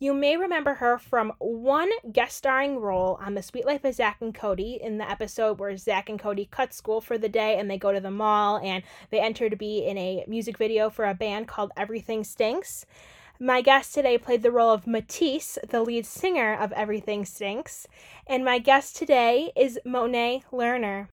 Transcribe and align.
You 0.00 0.14
may 0.14 0.36
remember 0.36 0.74
her 0.74 0.96
from 0.96 1.32
one 1.38 1.90
guest 2.12 2.36
starring 2.36 2.78
role 2.78 3.18
on 3.20 3.34
The 3.34 3.42
Suite 3.42 3.66
Life 3.66 3.84
of 3.84 3.96
Zack 3.96 4.18
and 4.20 4.32
Cody 4.32 4.78
in 4.80 4.98
the 4.98 5.10
episode 5.10 5.58
where 5.58 5.76
Zack 5.76 6.08
and 6.08 6.20
Cody 6.20 6.46
cut 6.48 6.72
school 6.72 7.00
for 7.00 7.18
the 7.18 7.28
day 7.28 7.58
and 7.58 7.68
they 7.68 7.78
go 7.78 7.90
to 7.92 7.98
the 7.98 8.08
mall 8.08 8.58
and 8.58 8.84
they 9.10 9.18
enter 9.18 9.50
to 9.50 9.56
be 9.56 9.84
in 9.84 9.98
a 9.98 10.24
music 10.28 10.56
video 10.56 10.88
for 10.88 11.04
a 11.04 11.14
band 11.14 11.48
called 11.48 11.72
Everything 11.76 12.22
Stinks. 12.22 12.86
My 13.40 13.60
guest 13.60 13.92
today 13.92 14.18
played 14.18 14.44
the 14.44 14.52
role 14.52 14.70
of 14.70 14.86
Matisse, 14.86 15.58
the 15.68 15.82
lead 15.82 16.06
singer 16.06 16.54
of 16.54 16.70
Everything 16.74 17.24
Stinks, 17.24 17.88
and 18.24 18.44
my 18.44 18.60
guest 18.60 18.94
today 18.94 19.50
is 19.56 19.80
Monet 19.84 20.44
Lerner. 20.52 21.08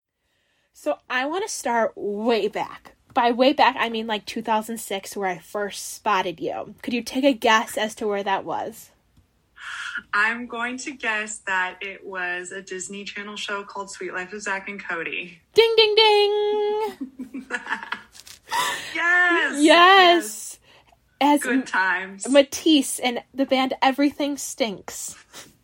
So 0.73 0.99
I 1.09 1.25
want 1.25 1.43
to 1.43 1.52
start 1.52 1.93
way 1.95 2.47
back 2.49 2.95
by 3.16 3.32
way 3.32 3.54
back, 3.54 3.75
I 3.79 3.89
mean 3.89 4.05
like 4.05 4.25
2006, 4.25 5.18
where 5.18 5.29
I 5.29 5.39
first 5.39 5.95
spotted 5.95 6.39
you. 6.39 6.75
Could 6.84 6.93
you 6.93 7.02
take 7.02 7.23
a 7.23 7.34
guess 7.34 7.77
as 7.77 7.95
to 7.95 8.07
where 8.07 8.21
that 8.21 8.45
was? 8.45 8.91
I'm 10.14 10.45
going 10.45 10.78
to 10.79 10.91
guess 10.91 11.39
that 11.39 11.78
it 11.82 12.05
was 12.05 12.51
a 12.51 12.61
Disney 12.61 13.04
Channel 13.05 13.38
show 13.38 13.64
called 13.64 13.89
Suite 13.89 14.14
Life 14.14 14.33
of 14.33 14.41
Zack 14.41 14.69
and 14.69 14.83
Cody. 14.83 15.39
Ding, 15.54 15.74
ding, 15.78 15.96
ding! 15.96 17.46
yes! 18.93 19.63
Yes! 19.63 20.60
As 21.21 21.41
Good 21.41 21.66
times. 21.66 22.27
Matisse 22.29 23.00
and 23.00 23.24
the 23.33 23.46
band 23.46 23.74
Everything 23.82 24.38
Stinks. 24.38 25.16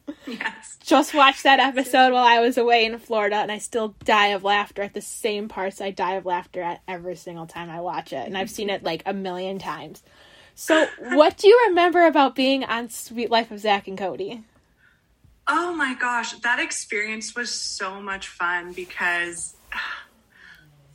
yes. 0.28 0.78
Just 0.82 1.14
watched 1.14 1.44
that 1.44 1.60
episode 1.60 2.14
while 2.14 2.26
I 2.26 2.40
was 2.40 2.58
away 2.58 2.86
in 2.86 2.98
Florida, 3.00 3.38
and 3.38 3.52
I 3.52 3.58
still 3.58 3.96
die 4.04 4.28
of 4.28 4.44
laughter 4.44 4.82
at 4.82 4.94
the 4.94 5.02
same 5.02 5.48
parts 5.48 5.82
I 5.82 5.92
die 5.92 6.14
of 6.14 6.26
laughter 6.26 6.62
at 6.62 6.82
every 6.88 7.16
single 7.16 7.48
time 7.48 7.70
I 7.70 7.82
watch 7.82 8.14
it. 8.14 8.26
And 8.26 8.38
I've 8.38 8.50
seen 8.50 8.70
it 8.70 8.84
like 8.84 9.04
a 9.06 9.14
million 9.14 9.60
times. 9.60 10.04
So, 10.56 10.88
what 11.00 11.38
do 11.38 11.48
you 11.48 11.68
remember 11.70 12.06
about 12.06 12.36
being 12.36 12.64
on 12.64 12.90
Suite 12.90 13.32
Life 13.32 13.52
of 13.52 13.60
Zack 13.60 13.88
and 13.88 13.98
Cody? 13.98 14.44
Oh 15.48 15.74
my 15.74 15.96
gosh, 15.96 16.34
that 16.34 16.60
experience 16.60 17.36
was 17.36 17.52
so 17.52 18.02
much 18.02 18.28
fun 18.28 18.74
because 18.74 19.56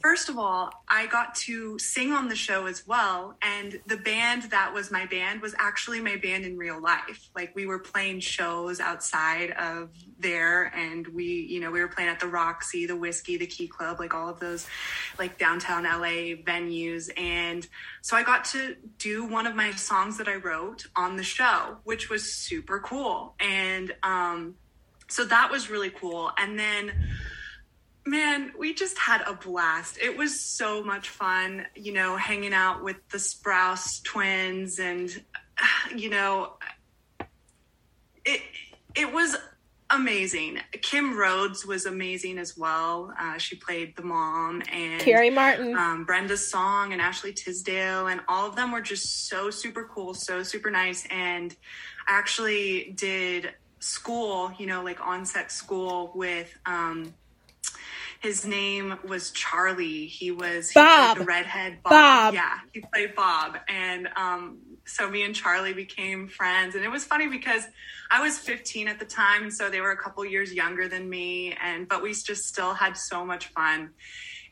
first 0.06 0.28
of 0.28 0.38
all, 0.38 0.70
I 0.86 1.08
got 1.08 1.34
to 1.46 1.80
sing 1.80 2.12
on 2.12 2.28
the 2.28 2.36
show 2.36 2.66
as 2.66 2.86
well. 2.86 3.36
And 3.42 3.80
the 3.88 3.96
band 3.96 4.44
that 4.52 4.72
was 4.72 4.92
my 4.92 5.04
band 5.04 5.42
was 5.42 5.52
actually 5.58 6.00
my 6.00 6.14
band 6.14 6.44
in 6.44 6.56
real 6.56 6.80
life. 6.80 7.28
Like 7.34 7.56
we 7.56 7.66
were 7.66 7.80
playing 7.80 8.20
shows 8.20 8.78
outside 8.78 9.50
of 9.50 9.90
there 10.20 10.72
and 10.76 11.08
we, 11.08 11.24
you 11.24 11.58
know, 11.58 11.72
we 11.72 11.80
were 11.80 11.88
playing 11.88 12.08
at 12.08 12.20
the 12.20 12.28
Roxy, 12.28 12.86
the 12.86 12.94
Whisky, 12.94 13.36
the 13.36 13.48
Key 13.48 13.66
Club, 13.66 13.98
like 13.98 14.14
all 14.14 14.28
of 14.28 14.38
those 14.38 14.68
like 15.18 15.38
downtown 15.38 15.82
LA 15.82 16.36
venues. 16.46 17.10
And 17.18 17.66
so 18.00 18.16
I 18.16 18.22
got 18.22 18.44
to 18.52 18.76
do 18.98 19.24
one 19.24 19.48
of 19.48 19.56
my 19.56 19.72
songs 19.72 20.18
that 20.18 20.28
I 20.28 20.36
wrote 20.36 20.86
on 20.94 21.16
the 21.16 21.24
show, 21.24 21.78
which 21.82 22.08
was 22.08 22.32
super 22.32 22.78
cool. 22.78 23.34
And 23.40 23.92
um 24.04 24.54
so 25.08 25.24
that 25.24 25.50
was 25.50 25.68
really 25.68 25.90
cool. 25.90 26.30
And 26.38 26.56
then 26.56 26.92
Man, 28.06 28.52
we 28.58 28.72
just 28.72 28.96
had 28.98 29.22
a 29.26 29.34
blast. 29.34 29.98
It 30.00 30.16
was 30.16 30.40
so 30.40 30.82
much 30.82 31.08
fun, 31.08 31.66
you 31.74 31.92
know, 31.92 32.16
hanging 32.16 32.54
out 32.54 32.84
with 32.84 32.96
the 33.10 33.18
Sprouse 33.18 34.02
twins 34.02 34.78
and 34.78 35.10
you 35.94 36.10
know 36.10 36.52
it 38.24 38.40
it 38.94 39.12
was 39.12 39.36
amazing. 39.90 40.58
Kim 40.82 41.16
Rhodes 41.16 41.64
was 41.64 41.86
amazing 41.86 42.38
as 42.38 42.56
well. 42.56 43.12
Uh, 43.18 43.38
she 43.38 43.56
played 43.56 43.94
the 43.96 44.02
mom 44.02 44.62
and 44.72 45.00
Carey 45.00 45.30
Martin, 45.30 45.76
um, 45.76 46.04
Brenda 46.04 46.36
Song, 46.36 46.92
and 46.92 47.00
Ashley 47.00 47.32
Tisdale, 47.32 48.08
and 48.08 48.20
all 48.28 48.48
of 48.48 48.56
them 48.56 48.72
were 48.72 48.80
just 48.80 49.28
so 49.28 49.50
super 49.50 49.88
cool, 49.92 50.14
so 50.14 50.42
super 50.42 50.70
nice. 50.70 51.06
And 51.10 51.54
I 52.08 52.18
actually 52.18 52.94
did 52.96 53.52
school, 53.78 54.52
you 54.58 54.66
know, 54.66 54.82
like 54.82 55.06
on 55.06 55.24
set 55.24 55.52
school 55.52 56.10
with 56.14 56.56
um, 56.66 57.14
his 58.20 58.46
name 58.46 58.98
was 59.06 59.30
Charlie. 59.30 60.06
He 60.06 60.30
was 60.30 60.70
he 60.70 60.80
the 60.80 61.24
redhead 61.26 61.82
Bob. 61.82 61.92
Bob. 61.92 62.34
Yeah, 62.34 62.58
he 62.72 62.82
played 62.92 63.14
Bob, 63.14 63.58
and 63.68 64.08
um, 64.16 64.58
so 64.84 65.10
me 65.10 65.22
and 65.22 65.34
Charlie 65.34 65.72
became 65.72 66.28
friends, 66.28 66.74
and 66.74 66.84
it 66.84 66.90
was 66.90 67.04
funny 67.04 67.28
because 67.28 67.64
I 68.10 68.22
was 68.22 68.38
15 68.38 68.88
at 68.88 68.98
the 68.98 69.04
time, 69.04 69.44
and 69.44 69.52
so 69.52 69.68
they 69.68 69.80
were 69.80 69.90
a 69.90 69.96
couple 69.96 70.24
years 70.24 70.52
younger 70.52 70.88
than 70.88 71.08
me, 71.08 71.56
and 71.62 71.88
but 71.88 72.02
we 72.02 72.12
just 72.12 72.44
still 72.46 72.74
had 72.74 72.96
so 72.96 73.24
much 73.24 73.48
fun. 73.48 73.90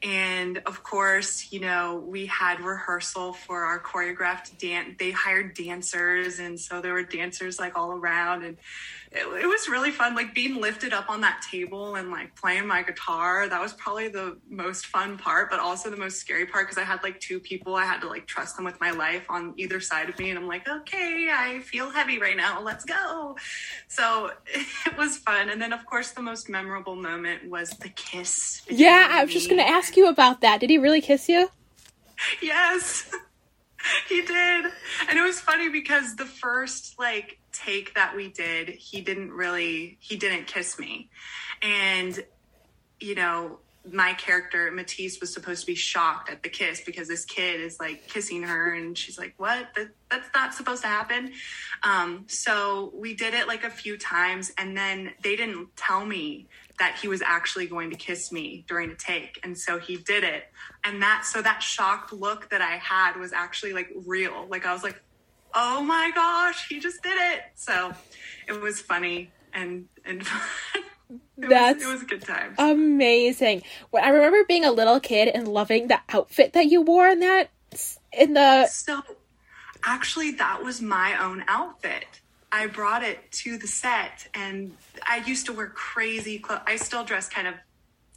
And 0.04 0.58
of 0.66 0.82
course, 0.82 1.50
you 1.50 1.60
know, 1.60 2.04
we 2.06 2.26
had 2.26 2.60
rehearsal 2.60 3.32
for 3.32 3.64
our 3.64 3.80
choreographed 3.80 4.58
dance. 4.58 4.96
They 4.98 5.10
hired 5.10 5.54
dancers, 5.54 6.40
and 6.40 6.60
so 6.60 6.82
there 6.82 6.92
were 6.92 7.04
dancers 7.04 7.58
like 7.58 7.78
all 7.78 7.92
around, 7.92 8.44
and 8.44 8.58
it, 9.14 9.26
it, 9.44 9.46
was 9.46 9.68
really 9.68 9.90
fun 9.90 10.14
like 10.14 10.34
being 10.34 10.60
lifted 10.60 10.92
up 10.92 11.08
on 11.08 11.20
that 11.20 11.40
table 11.48 11.94
and 11.94 12.10
like 12.10 12.34
playing 12.34 12.66
my 12.66 12.82
guitar 12.82 13.48
that 13.48 13.60
was 13.60 13.72
probably 13.74 14.08
the 14.08 14.36
most 14.48 14.86
fun 14.86 15.16
part 15.16 15.50
but 15.50 15.60
also 15.60 15.88
the 15.88 15.96
most 15.96 16.18
scary 16.18 16.46
part 16.46 16.66
because 16.66 16.78
i 16.78 16.84
had 16.84 17.02
like 17.02 17.18
two 17.20 17.38
people 17.38 17.76
i 17.76 17.84
had 17.84 18.00
to 18.00 18.08
like 18.08 18.26
trust 18.26 18.56
them 18.56 18.64
with 18.64 18.78
my 18.80 18.90
life 18.90 19.24
on 19.28 19.54
either 19.56 19.80
side 19.80 20.08
of 20.08 20.18
me 20.18 20.30
and 20.30 20.38
i'm 20.38 20.48
like 20.48 20.68
okay 20.68 21.28
i 21.32 21.60
feel 21.60 21.90
heavy 21.90 22.18
right 22.18 22.36
now 22.36 22.60
let's 22.60 22.84
go 22.84 23.36
so 23.88 24.30
it 24.46 24.96
was 24.98 25.16
fun 25.18 25.48
and 25.48 25.62
then 25.62 25.72
of 25.72 25.86
course 25.86 26.10
the 26.10 26.22
most 26.22 26.48
memorable 26.48 26.96
moment 26.96 27.48
was 27.48 27.70
the 27.70 27.88
kiss 27.90 28.62
yeah 28.68 29.08
i 29.12 29.24
was 29.24 29.32
just 29.32 29.48
gonna 29.48 29.62
ask 29.62 29.93
you 29.96 30.08
about 30.08 30.40
that 30.40 30.60
did 30.60 30.70
he 30.70 30.78
really 30.78 31.00
kiss 31.00 31.28
you 31.28 31.50
yes 32.40 33.10
he 34.08 34.22
did 34.22 34.66
and 35.08 35.18
it 35.18 35.22
was 35.22 35.40
funny 35.40 35.68
because 35.68 36.16
the 36.16 36.24
first 36.24 36.98
like 36.98 37.38
take 37.54 37.94
that 37.94 38.14
we 38.14 38.28
did, 38.28 38.68
he 38.68 39.00
didn't 39.00 39.32
really 39.32 39.96
he 40.00 40.16
didn't 40.16 40.46
kiss 40.46 40.78
me. 40.78 41.08
And 41.62 42.22
you 43.00 43.14
know, 43.14 43.58
my 43.90 44.14
character 44.14 44.70
Matisse 44.70 45.20
was 45.20 45.32
supposed 45.32 45.60
to 45.60 45.66
be 45.66 45.74
shocked 45.74 46.30
at 46.30 46.42
the 46.42 46.48
kiss 46.48 46.80
because 46.84 47.06
this 47.06 47.24
kid 47.24 47.60
is 47.60 47.78
like 47.78 48.08
kissing 48.08 48.42
her 48.42 48.74
and 48.74 48.96
she's 48.96 49.18
like, 49.18 49.34
"What? 49.36 49.68
That, 49.76 49.88
that's 50.10 50.28
not 50.34 50.54
supposed 50.54 50.82
to 50.82 50.88
happen." 50.88 51.32
Um, 51.82 52.24
so 52.26 52.92
we 52.94 53.14
did 53.14 53.34
it 53.34 53.46
like 53.46 53.64
a 53.64 53.70
few 53.70 53.96
times, 53.96 54.52
and 54.58 54.76
then 54.76 55.12
they 55.22 55.36
didn't 55.36 55.76
tell 55.76 56.04
me 56.04 56.46
that 56.78 56.98
he 57.00 57.08
was 57.08 57.22
actually 57.22 57.66
going 57.66 57.90
to 57.90 57.96
kiss 57.96 58.32
me 58.32 58.64
during 58.66 58.90
a 58.90 58.96
take, 58.96 59.38
and 59.42 59.56
so 59.56 59.78
he 59.78 59.96
did 59.96 60.24
it. 60.24 60.44
And 60.84 61.02
that 61.02 61.24
so 61.24 61.40
that 61.42 61.62
shocked 61.62 62.12
look 62.12 62.50
that 62.50 62.60
I 62.60 62.76
had 62.76 63.16
was 63.16 63.32
actually 63.32 63.72
like 63.72 63.90
real. 64.06 64.46
Like 64.48 64.66
I 64.66 64.72
was 64.72 64.82
like, 64.82 65.00
oh 65.54 65.82
my 65.82 66.10
gosh, 66.14 66.68
he 66.68 66.80
just 66.80 67.02
did 67.02 67.16
it. 67.16 67.42
So 67.54 67.92
it 68.48 68.60
was 68.60 68.80
funny 68.80 69.30
and 69.52 69.86
and 70.04 70.22
it 70.22 71.48
That's 71.48 71.76
was, 71.76 71.84
it 71.84 71.92
was 71.92 72.02
a 72.02 72.06
good 72.06 72.22
time. 72.22 72.54
Amazing. 72.58 73.62
When 73.90 74.04
I 74.04 74.08
remember 74.08 74.44
being 74.46 74.64
a 74.64 74.72
little 74.72 75.00
kid 75.00 75.28
and 75.28 75.48
loving 75.48 75.88
the 75.88 76.00
outfit 76.08 76.52
that 76.54 76.66
you 76.66 76.82
wore 76.82 77.08
in 77.08 77.20
that 77.20 77.50
in 78.12 78.34
the 78.34 78.66
So 78.66 79.00
actually 79.84 80.32
that 80.32 80.62
was 80.62 80.82
my 80.82 81.22
own 81.22 81.44
outfit. 81.48 82.06
I 82.54 82.68
brought 82.68 83.02
it 83.02 83.32
to 83.32 83.58
the 83.58 83.66
set 83.66 84.28
and 84.32 84.76
I 85.04 85.16
used 85.26 85.46
to 85.46 85.52
wear 85.52 85.66
crazy 85.66 86.38
clothes. 86.38 86.60
I 86.68 86.76
still 86.76 87.04
dress 87.04 87.28
kind 87.28 87.48
of 87.48 87.54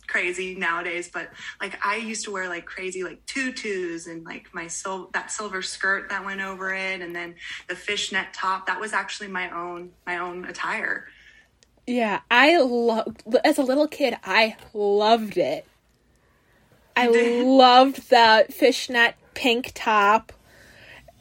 crazy 0.06 0.54
nowadays, 0.54 1.10
but 1.12 1.32
like 1.60 1.84
I 1.84 1.96
used 1.96 2.24
to 2.26 2.32
wear 2.32 2.48
like 2.48 2.66
crazy 2.66 3.04
like 3.04 3.26
tutus 3.26 4.06
and 4.06 4.24
like 4.24 4.54
my 4.54 4.68
sil- 4.70 5.10
that 5.14 5.32
silver 5.32 5.64
skirt 5.64 6.10
that 6.10 6.24
went 6.24 6.42
over 6.42 6.72
it, 6.72 7.02
and 7.02 7.16
then 7.16 7.34
the 7.68 7.76
fishnet 7.76 8.28
top. 8.32 8.68
That 8.68 8.80
was 8.80 8.94
actually 8.94 9.30
my 9.30 9.50
own 9.50 9.90
my 10.06 10.20
own 10.20 10.46
attire. 10.46 11.08
Yeah, 11.88 12.20
I 12.30 12.58
loved 12.58 13.24
as 13.44 13.58
a 13.58 13.64
little 13.64 13.88
kid. 13.88 14.18
I 14.24 14.56
loved 14.72 15.38
it. 15.38 15.66
I 16.96 17.08
loved 17.44 18.12
the 18.12 18.46
fishnet 18.52 19.16
pink 19.34 19.72
top 19.74 20.32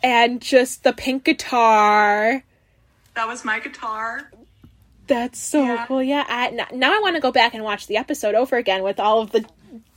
and 0.03 0.43
just 0.43 0.85
the 0.85 0.93
pink 0.93 1.25
guitar. 1.25 2.45
That 3.17 3.27
was 3.27 3.45
my 3.45 3.59
guitar. 3.59 4.31
That's 5.07 5.39
so 5.39 5.63
yeah. 5.63 5.87
cool. 5.87 6.03
Yeah, 6.03 6.25
I, 6.29 6.51
now 6.73 6.95
I 6.95 7.01
want 7.01 7.17
to 7.17 7.21
go 7.21 7.33
back 7.33 7.55
and 7.55 7.65
watch 7.65 7.87
the 7.87 7.97
episode 7.97 8.35
over 8.35 8.57
again 8.57 8.83
with 8.83 9.01
all 9.01 9.21
of 9.21 9.33
the 9.33 9.45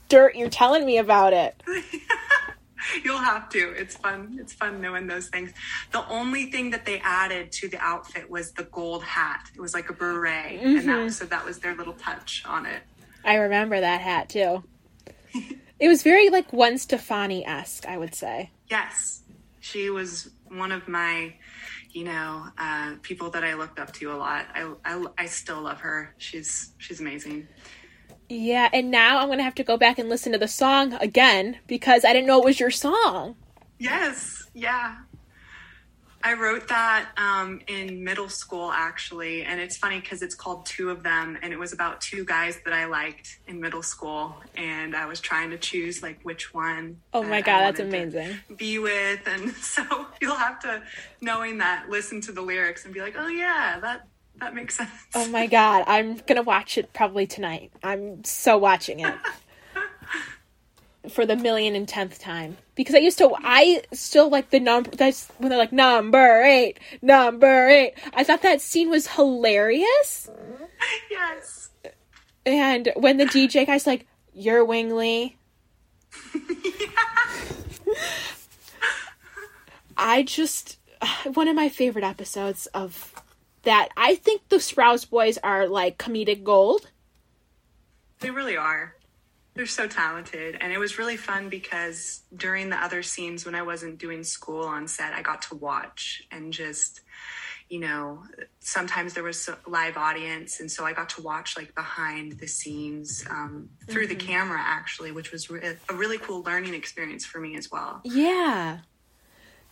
dirt 0.08 0.36
you're 0.36 0.48
telling 0.48 0.84
me 0.84 0.98
about 0.98 1.32
it. 1.32 1.62
You'll 3.04 3.18
have 3.18 3.50
to. 3.50 3.72
It's 3.76 3.94
fun. 3.94 4.38
It's 4.40 4.54
fun 4.54 4.80
knowing 4.80 5.06
those 5.06 5.28
things. 5.28 5.52
The 5.92 6.06
only 6.08 6.46
thing 6.46 6.70
that 6.70 6.86
they 6.86 6.98
added 7.00 7.52
to 7.52 7.68
the 7.68 7.78
outfit 7.78 8.30
was 8.30 8.52
the 8.52 8.64
gold 8.64 9.04
hat. 9.04 9.50
It 9.54 9.60
was 9.60 9.74
like 9.74 9.90
a 9.90 9.92
beret, 9.92 10.58
mm-hmm. 10.58 10.78
and 10.78 10.88
that 10.88 11.04
was, 11.04 11.16
so 11.18 11.26
that 11.26 11.44
was 11.44 11.58
their 11.58 11.74
little 11.74 11.92
touch 11.92 12.42
on 12.46 12.64
it. 12.64 12.82
I 13.22 13.34
remember 13.34 13.78
that 13.78 14.00
hat 14.00 14.30
too. 14.30 14.64
it 15.78 15.88
was 15.88 16.02
very 16.02 16.30
like 16.30 16.50
Gwen 16.50 16.78
Stefani 16.78 17.44
esque, 17.44 17.86
I 17.86 17.98
would 17.98 18.14
say. 18.14 18.50
Yes, 18.70 19.22
she 19.60 19.90
was 19.90 20.30
one 20.48 20.72
of 20.72 20.88
my 20.88 21.34
you 21.92 22.04
know, 22.04 22.46
uh, 22.58 22.94
people 23.02 23.30
that 23.30 23.44
I 23.44 23.54
looked 23.54 23.78
up 23.78 23.92
to 23.94 24.12
a 24.12 24.16
lot. 24.16 24.46
I, 24.54 24.72
I, 24.84 25.04
I 25.18 25.26
still 25.26 25.62
love 25.62 25.80
her. 25.80 26.14
She's 26.18 26.72
she's 26.78 27.00
amazing. 27.00 27.48
Yeah, 28.28 28.68
and 28.72 28.90
now 28.90 29.18
I'm 29.18 29.28
gonna 29.28 29.42
have 29.42 29.56
to 29.56 29.64
go 29.64 29.76
back 29.76 29.98
and 29.98 30.08
listen 30.08 30.32
to 30.32 30.38
the 30.38 30.48
song 30.48 30.94
again 30.94 31.58
because 31.66 32.04
I 32.04 32.12
didn't 32.12 32.28
know 32.28 32.38
it 32.38 32.44
was 32.44 32.60
your 32.60 32.70
song. 32.70 33.36
Yes, 33.78 34.48
yeah. 34.54 34.96
I 36.22 36.34
wrote 36.34 36.68
that 36.68 37.08
um, 37.16 37.60
in 37.66 38.04
middle 38.04 38.28
school, 38.28 38.70
actually. 38.70 39.42
And 39.42 39.58
it's 39.58 39.76
funny 39.76 40.00
because 40.00 40.20
it's 40.20 40.34
called 40.34 40.66
Two 40.66 40.90
of 40.90 41.02
Them. 41.02 41.38
And 41.42 41.52
it 41.52 41.58
was 41.58 41.72
about 41.72 42.00
two 42.00 42.24
guys 42.24 42.58
that 42.64 42.74
I 42.74 42.84
liked 42.84 43.38
in 43.46 43.60
middle 43.60 43.82
school. 43.82 44.36
And 44.54 44.94
I 44.94 45.06
was 45.06 45.20
trying 45.20 45.50
to 45.50 45.58
choose, 45.58 46.02
like, 46.02 46.20
which 46.22 46.52
one. 46.52 47.00
Oh 47.14 47.22
my 47.22 47.40
God, 47.40 47.60
that's 47.62 47.80
amazing. 47.80 48.36
Be 48.54 48.78
with. 48.78 49.26
And 49.26 49.50
so 49.56 49.82
you'll 50.20 50.36
have 50.36 50.60
to, 50.60 50.82
knowing 51.22 51.58
that, 51.58 51.88
listen 51.88 52.20
to 52.22 52.32
the 52.32 52.42
lyrics 52.42 52.84
and 52.84 52.92
be 52.92 53.00
like, 53.00 53.14
oh, 53.16 53.28
yeah, 53.28 53.78
that, 53.80 54.06
that 54.40 54.54
makes 54.54 54.76
sense. 54.76 54.90
Oh 55.14 55.26
my 55.28 55.46
God, 55.46 55.84
I'm 55.86 56.16
gonna 56.26 56.42
watch 56.42 56.78
it 56.78 56.92
probably 56.92 57.26
tonight. 57.26 57.72
I'm 57.82 58.24
so 58.24 58.58
watching 58.58 59.00
it. 59.00 59.14
For 61.08 61.24
the 61.24 61.34
million 61.34 61.74
and 61.74 61.88
tenth 61.88 62.18
time. 62.18 62.58
Because 62.74 62.94
I 62.94 62.98
used 62.98 63.16
to, 63.18 63.34
I 63.42 63.82
still 63.92 64.28
like 64.28 64.50
the 64.50 64.60
number, 64.60 64.90
that's 64.90 65.28
when 65.38 65.48
they're 65.48 65.58
like, 65.58 65.72
number 65.72 66.42
eight, 66.42 66.78
number 67.00 67.68
eight. 67.68 67.94
I 68.12 68.22
thought 68.22 68.42
that 68.42 68.60
scene 68.60 68.90
was 68.90 69.06
hilarious. 69.06 70.30
yes. 71.10 71.70
And 72.44 72.92
when 72.96 73.16
the 73.16 73.24
DJ 73.24 73.66
guy's 73.66 73.86
like, 73.86 74.06
you're 74.34 74.64
Wingley. 74.64 75.38
I 79.96 80.22
just 80.22 80.78
one 81.34 81.48
of 81.48 81.56
my 81.56 81.68
favorite 81.68 82.04
episodes 82.04 82.66
of 82.66 83.14
that. 83.62 83.88
I 83.96 84.14
think 84.16 84.48
the 84.48 84.56
Sprouse 84.56 85.08
Boys 85.08 85.38
are 85.38 85.66
like 85.66 85.98
comedic 85.98 86.42
gold. 86.42 86.90
They 88.20 88.30
really 88.30 88.56
are. 88.56 88.94
They're 89.60 89.66
so 89.66 89.86
talented. 89.86 90.56
And 90.58 90.72
it 90.72 90.78
was 90.78 90.96
really 90.96 91.18
fun 91.18 91.50
because 91.50 92.22
during 92.34 92.70
the 92.70 92.82
other 92.82 93.02
scenes 93.02 93.44
when 93.44 93.54
I 93.54 93.60
wasn't 93.60 93.98
doing 93.98 94.24
school 94.24 94.64
on 94.64 94.88
set, 94.88 95.12
I 95.12 95.20
got 95.20 95.42
to 95.42 95.54
watch 95.54 96.22
and 96.30 96.50
just, 96.50 97.02
you 97.68 97.78
know, 97.78 98.22
sometimes 98.60 99.12
there 99.12 99.22
was 99.22 99.46
a 99.50 99.58
live 99.68 99.98
audience. 99.98 100.60
And 100.60 100.72
so 100.72 100.86
I 100.86 100.94
got 100.94 101.10
to 101.10 101.20
watch 101.20 101.58
like 101.58 101.74
behind 101.74 102.38
the 102.38 102.46
scenes 102.46 103.22
um, 103.28 103.68
through 103.86 104.06
the 104.06 104.14
camera, 104.14 104.58
actually, 104.58 105.12
which 105.12 105.30
was 105.30 105.50
re- 105.50 105.76
a 105.90 105.94
really 105.94 106.16
cool 106.16 106.40
learning 106.40 106.72
experience 106.72 107.26
for 107.26 107.38
me 107.38 107.54
as 107.58 107.70
well. 107.70 108.00
Yeah. 108.02 108.78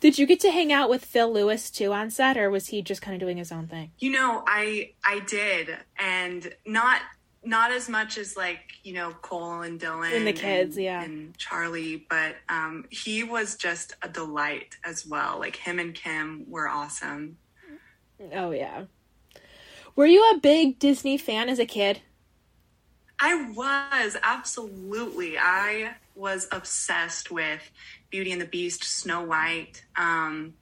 Did 0.00 0.19
you 0.19 0.26
get 0.26 0.40
to 0.40 0.50
hang 0.50 0.70
out 0.70 0.90
with 0.90 1.02
Phil 1.02 1.32
Lewis 1.32 1.70
too 1.70 1.94
on 1.94 2.11
set, 2.11 2.37
or 2.37 2.50
was 2.50 2.67
he 2.67 2.82
just 2.82 3.00
kind 3.00 3.14
of 3.14 3.20
doing 3.20 3.38
his 3.38 3.50
own 3.50 3.69
thing? 3.69 3.93
You 3.99 4.11
know, 4.11 4.44
I 4.46 4.93
I 5.05 5.20
did, 5.20 5.70
and 5.99 6.55
not 6.67 7.00
not 7.44 7.70
as 7.70 7.88
much 7.88 8.19
as 8.19 8.37
like 8.37 8.61
you 8.82 8.93
know 8.93 9.12
Cole 9.23 9.62
and 9.62 9.81
Dylan 9.81 10.14
And 10.14 10.26
the 10.26 10.32
kids, 10.32 10.76
yeah. 10.76 11.02
and 11.02 11.37
Charlie, 11.38 12.06
but 12.08 12.37
um, 12.49 12.85
he 12.90 13.25
was 13.25 13.56
just 13.56 13.94
a 14.02 14.08
delight 14.08 14.76
as 14.85 15.06
well. 15.06 15.38
Like 15.38 15.56
him 15.56 15.79
and 15.79 15.94
Kim 15.94 16.44
were 16.49 16.69
awesome. 16.69 17.38
Oh 18.32 18.50
yeah. 18.50 18.85
Were 19.94 20.06
you 20.06 20.31
a 20.35 20.38
big 20.38 20.79
Disney 20.79 21.19
fan 21.19 21.49
as 21.49 21.58
a 21.58 21.67
kid? 21.67 22.00
I 23.20 23.50
was 23.50 24.17
absolutely. 24.23 25.38
I 25.38 25.94
was 26.14 26.46
obsessed 26.52 27.31
with 27.31 27.69
Beauty 28.11 28.32
and 28.32 28.40
the 28.40 28.46
Beast, 28.46 28.85
Snow 28.85 29.23
White. 29.23 29.85
Um, 29.96 30.55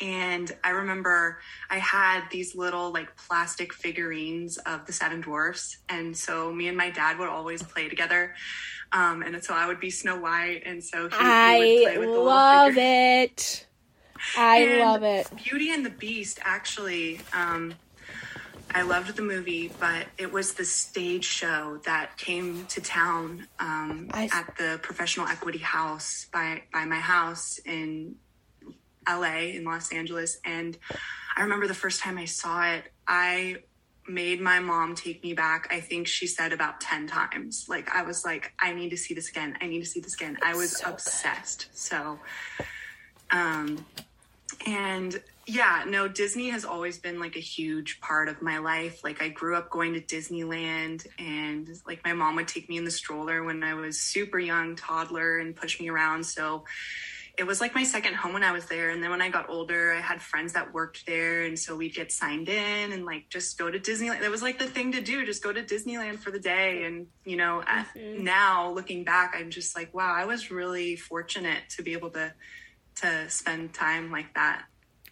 and 0.00 0.50
I 0.64 0.70
remember 0.70 1.40
I 1.68 1.78
had 1.78 2.22
these 2.30 2.54
little 2.54 2.90
like 2.92 3.14
plastic 3.16 3.72
figurines 3.72 4.56
of 4.58 4.86
the 4.86 4.92
Seven 4.92 5.20
Dwarfs. 5.20 5.78
And 5.88 6.16
so 6.16 6.52
me 6.52 6.68
and 6.68 6.76
my 6.76 6.90
dad 6.90 7.18
would 7.18 7.28
always 7.28 7.62
play 7.62 7.88
together. 7.88 8.34
Um, 8.92 9.22
and 9.22 9.42
so 9.44 9.54
I 9.54 9.66
would 9.66 9.78
be 9.78 9.90
Snow 9.90 10.18
White. 10.18 10.62
And 10.64 10.82
so 10.82 11.08
he, 11.08 11.16
he 11.16 11.22
would 11.22 11.26
I 11.26 11.56
play 11.84 11.98
with 11.98 12.06
the 12.06 12.12
little 12.12 12.24
love 12.24 12.76
it. 12.76 13.66
I 14.36 14.58
And 14.58 14.80
love 14.80 15.02
it. 15.02 15.28
Beauty 15.44 15.70
and 15.70 15.84
the 15.84 15.90
Beast, 15.90 16.38
actually, 16.42 17.20
um, 17.32 17.74
I 18.72 18.82
loved 18.82 19.16
the 19.16 19.22
movie, 19.22 19.70
but 19.80 20.06
it 20.16 20.32
was 20.32 20.54
the 20.54 20.64
stage 20.64 21.24
show 21.24 21.80
that 21.84 22.16
came 22.16 22.66
to 22.66 22.80
town 22.80 23.48
um, 23.58 24.08
I 24.12 24.28
at 24.32 24.56
the 24.56 24.78
Professional 24.80 25.26
Equity 25.26 25.58
House 25.58 26.26
by 26.32 26.62
by 26.72 26.84
my 26.84 27.00
house 27.00 27.58
in 27.64 28.14
L.A. 29.06 29.54
in 29.56 29.64
Los 29.64 29.92
Angeles, 29.92 30.38
and 30.44 30.76
I 31.36 31.42
remember 31.42 31.66
the 31.66 31.74
first 31.74 32.00
time 32.00 32.18
I 32.18 32.26
saw 32.26 32.62
it, 32.64 32.84
I 33.06 33.56
made 34.08 34.40
my 34.40 34.60
mom 34.60 34.94
take 34.94 35.22
me 35.22 35.34
back. 35.34 35.68
I 35.70 35.80
think 35.80 36.06
she 36.06 36.26
said 36.26 36.52
about 36.52 36.80
10 36.80 37.06
times. 37.06 37.66
Like, 37.68 37.88
I 37.94 38.02
was 38.02 38.24
like, 38.24 38.52
I 38.58 38.72
need 38.72 38.90
to 38.90 38.96
see 38.96 39.14
this 39.14 39.28
again. 39.28 39.56
I 39.60 39.66
need 39.66 39.80
to 39.80 39.86
see 39.86 40.00
this 40.00 40.14
again. 40.14 40.36
I 40.42 40.54
was 40.54 40.78
so 40.78 40.86
good. 40.86 40.94
obsessed. 40.94 41.68
So, 41.72 42.18
um, 43.30 43.84
and 44.66 45.20
yeah, 45.46 45.84
no, 45.86 46.08
Disney 46.08 46.50
has 46.50 46.64
always 46.64 46.98
been 46.98 47.18
like 47.18 47.36
a 47.36 47.40
huge 47.40 48.00
part 48.00 48.28
of 48.28 48.42
my 48.42 48.58
life. 48.58 49.02
Like, 49.02 49.22
I 49.22 49.28
grew 49.28 49.56
up 49.56 49.70
going 49.70 49.94
to 49.94 50.00
Disneyland, 50.00 51.06
and 51.18 51.68
like, 51.86 52.04
my 52.04 52.12
mom 52.12 52.36
would 52.36 52.48
take 52.48 52.68
me 52.68 52.76
in 52.76 52.84
the 52.84 52.90
stroller 52.90 53.42
when 53.44 53.62
I 53.62 53.74
was 53.74 53.98
super 53.98 54.38
young, 54.38 54.76
toddler, 54.76 55.38
and 55.38 55.56
push 55.56 55.80
me 55.80 55.88
around. 55.88 56.24
So, 56.24 56.64
it 57.40 57.46
was 57.46 57.58
like 57.58 57.74
my 57.74 57.84
second 57.84 58.16
home 58.16 58.34
when 58.34 58.42
I 58.42 58.52
was 58.52 58.66
there. 58.66 58.90
And 58.90 59.02
then 59.02 59.08
when 59.08 59.22
I 59.22 59.30
got 59.30 59.48
older, 59.48 59.94
I 59.94 60.00
had 60.02 60.20
friends 60.20 60.52
that 60.52 60.74
worked 60.74 61.06
there. 61.06 61.44
And 61.44 61.58
so 61.58 61.74
we'd 61.74 61.94
get 61.94 62.12
signed 62.12 62.50
in 62.50 62.92
and 62.92 63.06
like 63.06 63.30
just 63.30 63.56
go 63.56 63.70
to 63.70 63.78
Disneyland. 63.78 64.20
That 64.20 64.30
was 64.30 64.42
like 64.42 64.58
the 64.58 64.66
thing 64.66 64.92
to 64.92 65.00
do, 65.00 65.24
just 65.24 65.42
go 65.42 65.50
to 65.50 65.62
Disneyland 65.62 66.18
for 66.18 66.30
the 66.30 66.38
day. 66.38 66.84
And, 66.84 67.06
you 67.24 67.38
know, 67.38 67.62
at- 67.66 67.86
mm-hmm. 67.96 68.22
now 68.22 68.70
looking 68.70 69.04
back, 69.04 69.34
I'm 69.34 69.48
just 69.48 69.74
like, 69.74 69.94
wow, 69.94 70.12
I 70.12 70.26
was 70.26 70.50
really 70.50 70.96
fortunate 70.96 71.62
to 71.70 71.82
be 71.82 71.94
able 71.94 72.10
to 72.10 72.34
to 72.96 73.30
spend 73.30 73.72
time 73.72 74.10
like 74.10 74.34
that. 74.34 74.64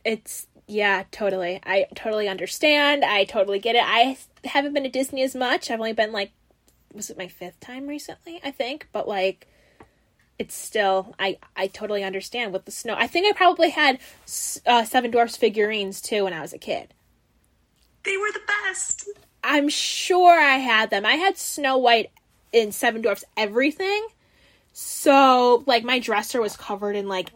It's 0.05 0.49
yeah, 0.67 1.05
totally. 1.11 1.61
I 1.65 1.87
totally 1.95 2.29
understand. 2.29 3.07
I 3.07 3.25
totally 3.25 3.59
get 3.59 3.75
it. 3.75 3.83
I 3.83 4.19
haven't 4.45 4.75
been 4.75 4.83
to 4.83 4.91
Disney 4.91 5.23
as 5.23 5.35
much. 5.35 5.71
I've 5.71 5.81
only 5.81 5.95
been 5.95 6.13
like 6.13 6.33
was 6.93 7.09
it 7.09 7.17
my 7.17 7.29
fifth 7.29 7.59
time 7.61 7.87
recently, 7.87 8.39
I 8.45 8.51
think, 8.51 8.89
but 8.93 9.09
like 9.09 9.47
it's 10.39 10.55
still 10.55 11.15
I 11.19 11.39
I 11.57 11.67
totally 11.67 12.05
understand 12.05 12.53
with 12.53 12.65
the 12.65 12.71
snow. 12.71 12.95
I 12.97 13.07
think 13.07 13.27
I 13.27 13.37
probably 13.37 13.71
had 13.71 13.99
uh, 14.67 14.85
Seven 14.85 15.11
Dwarfs 15.11 15.37
figurines 15.37 16.01
too 16.01 16.25
when 16.25 16.33
I 16.33 16.41
was 16.41 16.53
a 16.53 16.59
kid. 16.59 16.95
They 18.05 18.17
were 18.17 18.33
the 18.33 18.41
best. 18.47 19.09
I'm 19.43 19.69
sure 19.69 20.39
I 20.39 20.57
had 20.57 20.91
them. 20.91 21.05
I 21.07 21.15
had 21.15 21.37
Snow 21.37 21.79
White 21.79 22.11
in 22.53 22.73
Seven 22.73 23.03
Dwarfs 23.03 23.25
everything. 23.37 24.07
So, 24.73 25.65
like, 25.67 25.83
my 25.85 25.99
dresser 25.99 26.41
was 26.41 26.57
covered 26.57 26.95
in, 26.95 27.09
like, 27.09 27.31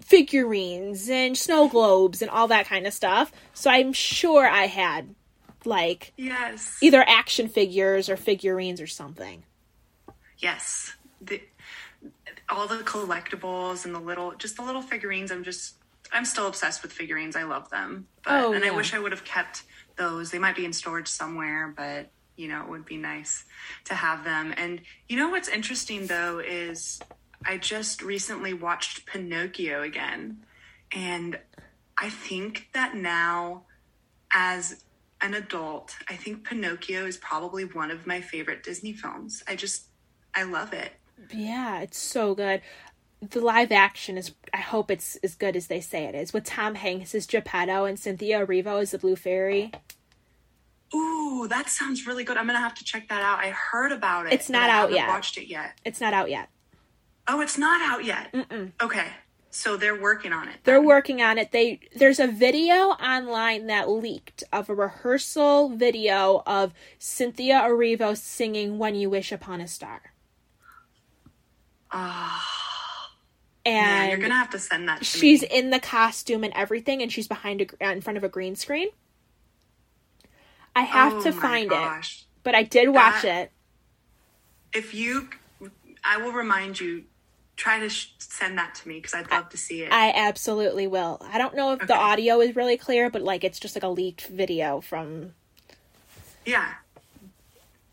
figurines 0.00 1.08
and 1.10 1.36
snow 1.36 1.68
globes 1.68 2.22
and 2.22 2.30
all 2.30 2.48
that 2.48 2.66
kind 2.66 2.86
of 2.86 2.94
stuff. 2.94 3.30
So, 3.52 3.70
I'm 3.70 3.92
sure 3.92 4.46
I 4.48 4.66
had, 4.66 5.14
like, 5.64 6.12
Yes. 6.16 6.78
either 6.80 7.04
action 7.06 7.48
figures 7.48 8.08
or 8.08 8.16
figurines 8.16 8.80
or 8.80 8.86
something. 8.86 9.42
Yes. 10.38 10.94
The, 11.20 11.42
all 12.52 12.66
the 12.68 12.76
collectibles 12.84 13.84
and 13.84 13.94
the 13.94 14.00
little, 14.00 14.32
just 14.32 14.56
the 14.56 14.62
little 14.62 14.82
figurines. 14.82 15.32
I'm 15.32 15.42
just, 15.42 15.76
I'm 16.12 16.24
still 16.24 16.46
obsessed 16.46 16.82
with 16.82 16.92
figurines. 16.92 17.34
I 17.34 17.44
love 17.44 17.70
them. 17.70 18.06
But, 18.24 18.44
Oh, 18.44 18.52
and 18.52 18.64
yeah. 18.64 18.70
I 18.70 18.76
wish 18.76 18.92
I 18.92 18.98
would 18.98 19.12
have 19.12 19.24
kept 19.24 19.62
those. 19.96 20.30
They 20.30 20.38
might 20.38 20.56
be 20.56 20.64
in 20.64 20.72
storage 20.72 21.08
somewhere, 21.08 21.72
but 21.74 22.10
you 22.36 22.48
know, 22.48 22.62
it 22.62 22.68
would 22.68 22.84
be 22.84 22.96
nice 22.96 23.44
to 23.84 23.94
have 23.94 24.24
them. 24.24 24.54
And 24.56 24.80
you 25.08 25.16
know 25.16 25.30
what's 25.30 25.48
interesting 25.48 26.06
though 26.06 26.38
is 26.38 27.00
I 27.44 27.58
just 27.58 28.02
recently 28.02 28.52
watched 28.52 29.06
Pinocchio 29.06 29.82
again. 29.82 30.38
And 30.94 31.38
I 31.96 32.08
think 32.10 32.68
that 32.72 32.94
now, 32.96 33.62
as 34.32 34.84
an 35.20 35.34
adult, 35.34 35.94
I 36.08 36.16
think 36.16 36.44
Pinocchio 36.44 37.06
is 37.06 37.16
probably 37.16 37.64
one 37.64 37.90
of 37.90 38.06
my 38.06 38.20
favorite 38.20 38.62
Disney 38.62 38.92
films. 38.92 39.42
I 39.46 39.56
just, 39.56 39.86
I 40.34 40.42
love 40.44 40.72
it. 40.72 40.92
Yeah, 41.30 41.80
it's 41.80 41.98
so 41.98 42.34
good. 42.34 42.62
The 43.20 43.40
live 43.40 43.70
action 43.70 44.18
is, 44.18 44.32
I 44.52 44.58
hope 44.58 44.90
it's 44.90 45.16
as 45.16 45.34
good 45.34 45.54
as 45.54 45.68
they 45.68 45.80
say 45.80 46.04
it 46.04 46.14
is. 46.14 46.32
With 46.32 46.44
Tom 46.44 46.74
Hanks 46.74 47.14
as 47.14 47.26
Geppetto 47.26 47.84
and 47.84 47.98
Cynthia 47.98 48.44
Erivo 48.44 48.82
as 48.82 48.90
the 48.90 48.98
Blue 48.98 49.14
Fairy. 49.14 49.70
Ooh, 50.94 51.46
that 51.48 51.68
sounds 51.68 52.06
really 52.06 52.24
good. 52.24 52.36
I'm 52.36 52.46
gonna 52.46 52.58
have 52.58 52.74
to 52.74 52.84
check 52.84 53.08
that 53.08 53.22
out. 53.22 53.38
I 53.38 53.50
heard 53.50 53.92
about 53.92 54.26
it. 54.26 54.32
It's 54.32 54.50
not 54.50 54.68
out 54.68 54.92
yet. 54.92 55.08
Watched 55.08 55.38
it 55.38 55.46
yet? 55.46 55.78
It's 55.84 56.00
not 56.00 56.12
out 56.12 56.30
yet. 56.30 56.48
Oh, 57.26 57.40
it's 57.40 57.56
not 57.56 57.80
out 57.80 58.04
yet. 58.04 58.32
Mm-mm. 58.32 58.72
Okay, 58.82 59.06
so 59.50 59.76
they're 59.76 59.98
working 59.98 60.32
on 60.32 60.48
it. 60.48 60.56
They're 60.64 60.82
working 60.82 61.22
on 61.22 61.38
it. 61.38 61.52
They 61.52 61.80
there's 61.96 62.20
a 62.20 62.26
video 62.26 62.74
online 62.74 63.68
that 63.68 63.88
leaked 63.88 64.44
of 64.52 64.68
a 64.68 64.74
rehearsal 64.74 65.70
video 65.70 66.42
of 66.46 66.74
Cynthia 66.98 67.60
Erivo 67.60 68.16
singing 68.16 68.78
"When 68.78 68.94
You 68.94 69.08
Wish 69.08 69.32
Upon 69.32 69.60
a 69.60 69.68
Star," 69.68 70.11
Ah, 71.92 73.10
and 73.66 73.74
man, 73.86 74.10
you're 74.10 74.18
gonna 74.18 74.34
have 74.34 74.50
to 74.50 74.58
send 74.58 74.88
that. 74.88 74.98
To 75.00 75.04
she's 75.04 75.42
me. 75.42 75.48
in 75.52 75.70
the 75.70 75.78
costume 75.80 76.42
and 76.44 76.52
everything, 76.54 77.02
and 77.02 77.12
she's 77.12 77.28
behind 77.28 77.60
a 77.80 77.90
in 77.92 78.00
front 78.00 78.16
of 78.16 78.24
a 78.24 78.28
green 78.28 78.56
screen. 78.56 78.88
I 80.74 80.82
have 80.82 81.12
Oh 81.14 81.22
to 81.24 81.32
find 81.32 81.70
it, 81.70 82.24
but 82.42 82.54
I 82.54 82.62
did 82.62 82.88
watch 82.88 83.22
That- 83.22 83.42
it. 83.44 83.52
If 84.72 84.94
you, 84.94 85.28
I 86.02 86.16
will 86.16 86.32
remind 86.32 86.80
you 86.80 87.04
try 87.56 87.78
to 87.78 87.90
sh- 87.90 88.08
send 88.18 88.56
that 88.56 88.74
to 88.76 88.88
me 88.88 88.94
because 88.94 89.12
I'd 89.12 89.30
love 89.30 89.50
to 89.50 89.58
see 89.58 89.82
it. 89.82 89.92
I 89.92 90.10
absolutely 90.12 90.86
will. 90.86 91.20
I 91.30 91.36
don't 91.36 91.54
know 91.54 91.72
if 91.72 91.86
the 91.86 91.94
audio 91.94 92.40
is 92.40 92.56
really 92.56 92.78
clear, 92.78 93.10
but 93.10 93.20
like 93.20 93.44
it's 93.44 93.60
just 93.60 93.76
like 93.76 93.82
a 93.84 93.88
leaked 93.88 94.26
video 94.28 94.80
from. 94.80 95.34
yeah. 96.46 96.72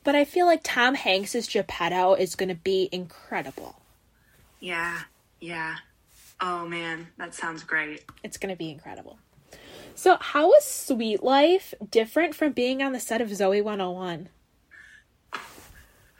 But 0.05 0.15
I 0.15 0.23
feel 0.23 0.45
like 0.45 0.61
Tom 0.63 0.95
Hanks's 0.95 1.45
Geppetto 1.49 2.13
is 2.13 2.35
going 2.35 2.47
to 2.49 2.55
be 2.55 2.87
incredible. 2.93 3.75
Yeah. 4.59 4.99
Yeah. 5.39 5.75
Oh 6.41 6.65
man, 6.67 7.07
that 7.17 7.33
sounds 7.35 7.63
great. 7.63 8.05
It's 8.23 8.37
going 8.37 8.53
to 8.53 8.57
be 8.57 8.71
incredible. 8.71 9.19
So, 9.95 10.17
how 10.21 10.53
is 10.53 10.63
Suite 10.63 11.23
Life 11.23 11.73
different 11.91 12.33
from 12.33 12.53
being 12.53 12.81
on 12.81 12.93
the 12.93 12.99
set 12.99 13.19
of 13.19 13.29
Zoey 13.29 13.61
101? 13.61 14.29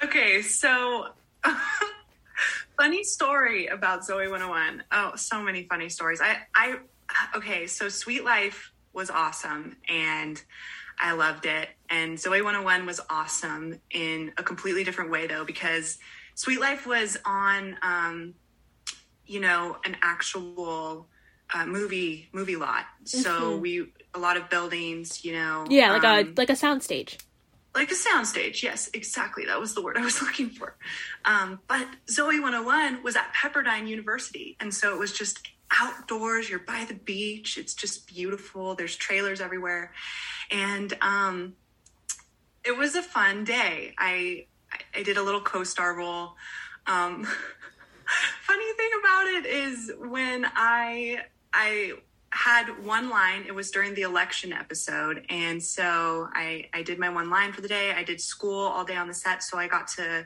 Okay, 0.04 0.42
so 0.42 1.08
funny 2.78 3.04
story 3.04 3.68
about 3.68 4.02
Zoey 4.02 4.30
101. 4.30 4.84
Oh, 4.92 5.16
so 5.16 5.42
many 5.42 5.64
funny 5.64 5.90
stories. 5.90 6.20
I 6.22 6.40
I 6.56 6.80
okay, 7.36 7.68
so 7.68 7.90
Suite 7.90 8.24
Life 8.24 8.72
was 8.94 9.10
awesome 9.10 9.78
and 9.88 10.42
I 11.00 11.14
loved 11.14 11.46
it. 11.46 11.70
And 11.90 12.18
Zoey 12.18 12.44
101 12.44 12.86
was 12.86 13.00
awesome 13.10 13.80
in 13.92 14.34
a 14.38 14.44
completely 14.44 14.84
different 14.84 15.12
way 15.12 15.28
though 15.28 15.46
because 15.46 16.00
Suite 16.40 16.62
Life 16.62 16.88
was 16.88 17.18
on 17.26 17.78
um 17.82 18.34
you 19.26 19.40
know, 19.40 19.78
an 19.86 19.96
actual 20.02 21.08
uh, 21.54 21.66
movie 21.66 22.30
movie 22.32 22.56
lot. 22.56 22.86
So 23.06 23.30
Mhm. 23.58 23.62
we 23.62 23.72
a 24.16 24.20
lot 24.20 24.38
of 24.38 24.50
buildings, 24.50 25.24
you 25.26 25.34
know. 25.34 25.66
Yeah, 25.70 25.92
like 25.92 26.04
um, 26.04 26.34
a 26.38 26.42
like 26.42 26.50
a 26.50 26.54
soundstage. 26.54 27.18
like 27.76 27.92
a 27.92 28.00
soundstage 28.08 28.64
yes 28.64 28.90
exactly 28.94 29.46
that 29.46 29.60
was 29.60 29.76
the 29.76 29.82
word 29.82 29.96
i 29.98 30.02
was 30.02 30.22
looking 30.26 30.50
for 30.50 30.76
um, 31.26 31.60
but 31.68 31.86
zoey 32.10 32.42
101 32.42 33.04
was 33.04 33.16
at 33.16 33.32
pepperdine 33.40 33.88
university 33.88 34.58
and 34.60 34.74
so 34.74 34.86
it 34.96 35.00
was 35.00 35.12
just 35.14 35.36
outdoors 35.82 36.50
you're 36.50 36.66
by 36.74 36.84
the 36.88 36.96
beach 37.12 37.58
it's 37.60 37.76
just 37.76 38.08
beautiful 38.08 38.74
there's 38.76 38.96
trailers 38.96 39.40
everywhere 39.40 39.94
and 40.50 40.98
um, 41.02 41.54
it 42.66 42.76
was 42.76 42.96
a 42.96 43.04
fun 43.04 43.44
day 43.44 43.94
i 44.00 44.46
i 44.96 45.04
did 45.04 45.18
a 45.18 45.24
little 45.24 45.42
co-star 45.42 45.96
role. 45.96 46.36
Um, 46.88 47.28
funny 48.42 48.74
thing 48.74 48.90
about 49.00 49.28
it 49.28 49.46
is 49.46 49.92
when 50.00 50.46
i 50.56 51.20
i 51.54 51.92
had 52.32 52.84
one 52.86 53.10
line 53.10 53.44
it 53.48 53.56
was 53.56 53.72
during 53.72 53.96
the 53.96 54.04
election 54.04 54.54
episode. 54.54 55.26
And 55.30 55.62
so 55.62 56.28
i 56.34 56.66
i 56.74 56.84
did 56.84 57.00
my 57.00 57.10
one 57.10 57.30
line 57.30 57.52
for 57.54 57.62
the 57.62 57.68
day. 57.68 57.92
I 57.92 58.04
did 58.04 58.22
school 58.22 58.60
all 58.68 58.86
day 58.86 58.96
on 58.96 59.08
the 59.08 59.14
set. 59.14 59.44
So 59.44 59.58
i 59.58 59.68
got 59.68 59.88
to 59.98 60.26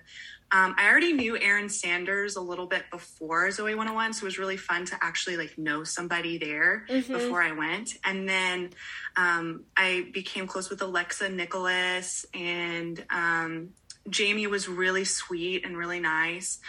um, 0.51 0.75
i 0.77 0.87
already 0.87 1.13
knew 1.13 1.35
erin 1.37 1.67
sanders 1.69 2.35
a 2.35 2.41
little 2.41 2.67
bit 2.67 2.83
before 2.91 3.47
zoey 3.47 3.75
101 3.75 4.13
so 4.13 4.23
it 4.23 4.25
was 4.25 4.37
really 4.37 4.57
fun 4.57 4.85
to 4.85 4.95
actually 5.01 5.35
like 5.35 5.57
know 5.57 5.83
somebody 5.83 6.37
there 6.37 6.85
Mhm. 6.89 7.07
before 7.11 7.41
i 7.41 7.51
went. 7.51 7.95
And 8.05 8.27
then 8.29 8.69
um, 9.15 9.63
i 9.77 10.07
became 10.13 10.45
close 10.45 10.69
with 10.69 10.81
alexa 10.81 11.29
nikolas 11.29 12.25
and 12.33 13.03
um, 13.09 13.69
jamie 14.09 14.47
was 14.47 14.67
really 14.67 15.05
sweet 15.05 15.65
and 15.65 15.77
really 15.77 15.99
nice 15.99 16.59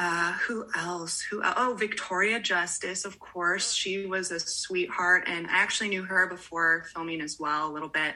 uh, 0.00 0.32
who 0.34 0.64
else? 0.76 1.20
Who? 1.22 1.42
Oh, 1.44 1.74
Victoria 1.76 2.38
Justice, 2.38 3.04
of 3.04 3.18
course. 3.18 3.72
She 3.72 4.06
was 4.06 4.30
a 4.30 4.38
sweetheart, 4.38 5.24
and 5.26 5.48
I 5.48 5.50
actually 5.54 5.88
knew 5.88 6.04
her 6.04 6.28
before 6.28 6.84
filming 6.94 7.20
as 7.20 7.40
well, 7.40 7.68
a 7.68 7.72
little 7.72 7.88
bit. 7.88 8.14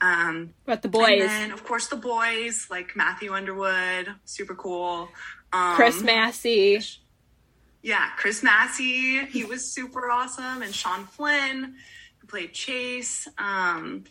Um, 0.00 0.54
But 0.64 0.82
the 0.82 0.86
And 0.86 0.92
boys, 0.92 1.18
then, 1.18 1.50
of 1.50 1.64
course, 1.64 1.88
the 1.88 1.96
boys 1.96 2.68
like 2.70 2.94
Matthew 2.94 3.32
Underwood, 3.32 4.14
super 4.24 4.54
cool. 4.54 5.08
Um, 5.52 5.74
Chris 5.74 6.00
Massey. 6.00 6.80
yeah, 7.82 8.10
Chris 8.16 8.44
Massey, 8.44 9.24
he 9.26 9.44
was 9.44 9.68
super 9.68 10.12
awesome, 10.12 10.62
and 10.62 10.72
Sean 10.72 11.06
Flynn, 11.06 11.74
who 12.20 12.26
played 12.28 12.52
Chase. 12.52 13.26
Um, 13.36 14.04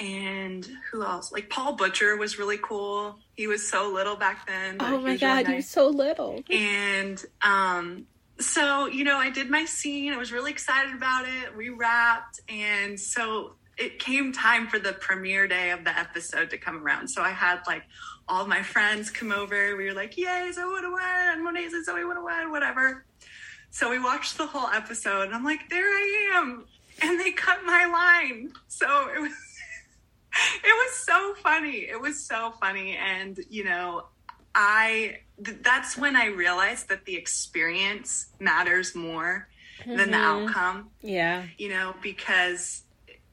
and 0.00 0.66
who 0.90 1.02
else? 1.04 1.30
Like 1.30 1.50
Paul 1.50 1.74
Butcher 1.74 2.16
was 2.16 2.38
really 2.38 2.58
cool. 2.58 3.18
He 3.36 3.46
was 3.46 3.68
so 3.68 3.90
little 3.92 4.16
back 4.16 4.46
then. 4.46 4.78
Oh 4.80 4.98
my 4.98 5.04
really 5.04 5.18
god, 5.18 5.44
nice. 5.44 5.48
you're 5.52 5.62
so 5.62 5.88
little. 5.88 6.42
and 6.50 7.22
um 7.42 8.06
so 8.38 8.86
you 8.86 9.04
know 9.04 9.18
i 9.18 9.28
did 9.28 9.50
my 9.50 9.66
scene. 9.66 10.12
I 10.12 10.16
was 10.16 10.32
really 10.32 10.50
excited 10.50 10.94
about 10.94 11.26
it. 11.26 11.54
We 11.56 11.68
wrapped 11.68 12.40
and 12.48 12.98
so 12.98 13.54
it 13.76 13.98
came 13.98 14.32
time 14.32 14.66
for 14.66 14.78
the 14.78 14.92
premiere 14.94 15.46
day 15.46 15.70
of 15.70 15.84
the 15.84 15.96
episode 15.98 16.50
to 16.50 16.58
come 16.58 16.82
around. 16.82 17.08
So 17.08 17.22
i 17.22 17.30
had 17.30 17.60
like 17.66 17.82
all 18.26 18.46
my 18.46 18.62
friends 18.62 19.10
come 19.10 19.30
over. 19.32 19.76
We 19.76 19.84
were 19.86 19.94
like 19.94 20.16
yay 20.16 20.50
zoe 20.52 20.64
would 20.64 20.84
have 20.84 20.92
won. 20.92 21.44
Monet's 21.44 21.74
and 21.74 21.84
zoe 21.84 22.04
would 22.04 22.16
won 22.22 22.50
whatever. 22.50 23.04
So 23.70 23.90
we 23.90 23.98
watched 23.98 24.38
the 24.38 24.46
whole 24.46 24.68
episode 24.68 25.24
and 25.24 25.34
i'm 25.34 25.44
like 25.44 25.68
there 25.68 25.84
i 25.84 26.30
am. 26.34 26.64
And 27.02 27.18
they 27.20 27.32
cut 27.32 27.64
my 27.64 27.86
line. 27.86 28.52
So 28.68 29.08
it 29.14 29.20
was 29.20 29.32
was 30.64 30.94
so 30.96 31.34
funny 31.42 31.86
it 31.88 32.00
was 32.00 32.24
so 32.24 32.52
funny 32.60 32.96
and 32.96 33.38
you 33.48 33.64
know 33.64 34.04
I 34.54 35.18
th- 35.44 35.58
that's 35.62 35.96
when 35.96 36.16
I 36.16 36.26
realized 36.26 36.88
that 36.88 37.04
the 37.04 37.14
experience 37.16 38.26
matters 38.40 38.94
more 38.96 39.48
than 39.86 40.10
the 40.10 40.16
Mhm. 40.16 40.48
outcome, 40.48 40.90
Yeah. 41.02 41.46
you 41.56 41.68
know, 41.68 41.94
because 42.02 42.82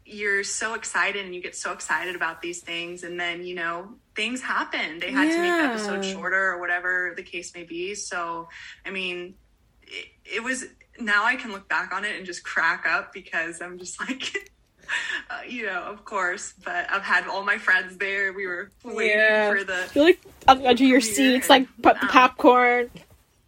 you're 0.06 0.44
so 0.44 0.75
excited 0.75 1.25
and 1.25 1.34
you 1.34 1.42
get 1.42 1.56
so 1.56 1.72
excited 1.74 2.16
about 2.16 2.42
these 2.44 2.62
things 2.62 3.04
and 3.04 3.20
then, 3.20 3.44
you 3.44 3.56
know, 3.56 3.98
things 4.16 4.42
happen. 4.44 5.00
They 5.00 5.12
had 5.12 5.32
to 5.32 5.42
make 5.42 5.51
the 5.58 5.63
episode 5.63 6.06
shorter 6.06 6.51
or 6.51 6.60
whatever 6.60 7.13
the 7.18 7.24
case 7.24 7.54
may 7.56 7.63
be. 7.63 7.96
So, 7.96 8.48
I 8.86 8.92
mean, 8.92 9.34
it, 9.82 10.08
it 10.36 10.44
was 10.44 10.66
now 11.00 11.25
I 11.25 11.36
can 11.36 11.51
look 11.51 11.68
back 11.68 11.92
on 11.94 12.06
it 12.06 12.16
and 12.16 12.25
just 12.27 12.44
crack 12.46 12.86
up 12.88 13.12
because 13.12 13.60
I'm 13.60 13.80
just 13.80 14.00
like 14.00 14.51
Uh, 15.29 15.41
you 15.46 15.65
know, 15.65 15.82
of 15.84 16.06
course, 16.06 16.53
but 16.63 16.89
I've 16.89 17.01
had 17.03 17.27
all 17.27 17.44
my 17.44 17.58
friends 17.58 17.98
there. 17.98 18.32
We 18.32 18.48
were 18.48 18.72
waiting 18.86 19.17
Yeah. 19.17 19.50
for 19.51 19.63
the 19.65 19.89
You're 19.94 20.06
like 20.06 20.22
on 20.48 20.60
the 20.60 20.65
edge 20.67 20.79
of 20.82 20.88
your 20.88 21.01
seats, 21.01 21.50
like 21.50 21.67
put 21.82 21.96
the 21.96 22.03
Um, 22.03 22.08
popcorn. 22.10 22.89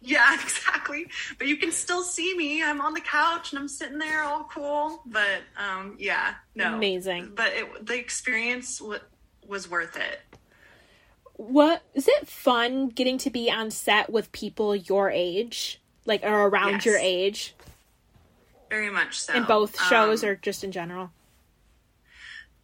yeah, 0.02 0.34
exactly. 0.42 1.06
But 1.38 1.46
you 1.46 1.56
can 1.56 1.72
still 1.72 2.02
see 2.02 2.36
me. 2.36 2.62
I'm 2.62 2.82
on 2.82 2.92
the 2.92 3.00
couch 3.00 3.52
and 3.52 3.58
I'm 3.58 3.68
sitting 3.68 3.96
there 3.98 4.22
all 4.24 4.44
cool. 4.52 5.02
But 5.06 5.40
um, 5.56 5.96
yeah, 5.98 6.34
no, 6.54 6.74
Amazing. 6.74 7.32
But 7.34 7.52
it, 7.54 7.86
the 7.86 7.98
experience 7.98 8.78
w- 8.78 9.00
was 9.46 9.70
worth 9.70 9.96
it. 9.96 10.20
What 11.34 11.82
is 11.94 12.06
it 12.08 12.28
fun 12.28 12.88
getting 12.90 13.16
to 13.18 13.30
be 13.30 13.50
on 13.50 13.70
set 13.70 14.10
with 14.10 14.30
people 14.32 14.76
your 14.76 15.10
age, 15.10 15.80
like 16.04 16.22
or 16.24 16.48
around 16.48 16.72
Yes. 16.72 16.84
your 16.84 16.98
age, 16.98 17.54
Very 18.68 18.90
much 18.90 19.18
so. 19.18 19.32
in 19.32 19.44
both 19.44 19.80
shows 19.84 20.22
Um, 20.22 20.28
or 20.30 20.34
just 20.36 20.62
in 20.62 20.72
general? 20.72 21.10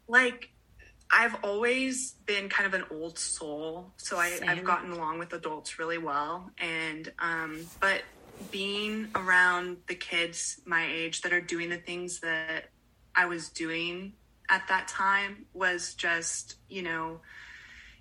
Like 0.08 0.50
I've 1.10 1.36
always 1.44 2.12
been 2.26 2.48
kind 2.48 2.66
of 2.66 2.74
an 2.74 2.86
old 2.90 3.18
soul, 3.18 3.92
so 3.96 4.16
I, 4.16 4.38
I've 4.46 4.64
gotten 4.64 4.90
along 4.90 5.18
with 5.18 5.32
adults 5.32 5.78
really 5.78 5.98
well. 5.98 6.50
And 6.58 7.12
um, 7.18 7.66
but 7.80 8.02
being 8.50 9.08
around 9.14 9.78
the 9.86 9.94
kids 9.94 10.60
my 10.64 10.86
age 10.86 11.22
that 11.22 11.32
are 11.32 11.40
doing 11.40 11.70
the 11.70 11.78
things 11.78 12.20
that 12.20 12.70
I 13.14 13.26
was 13.26 13.48
doing 13.48 14.12
at 14.48 14.68
that 14.68 14.88
time 14.88 15.46
was 15.54 15.94
just 15.94 16.56
you 16.68 16.82
know 16.82 17.20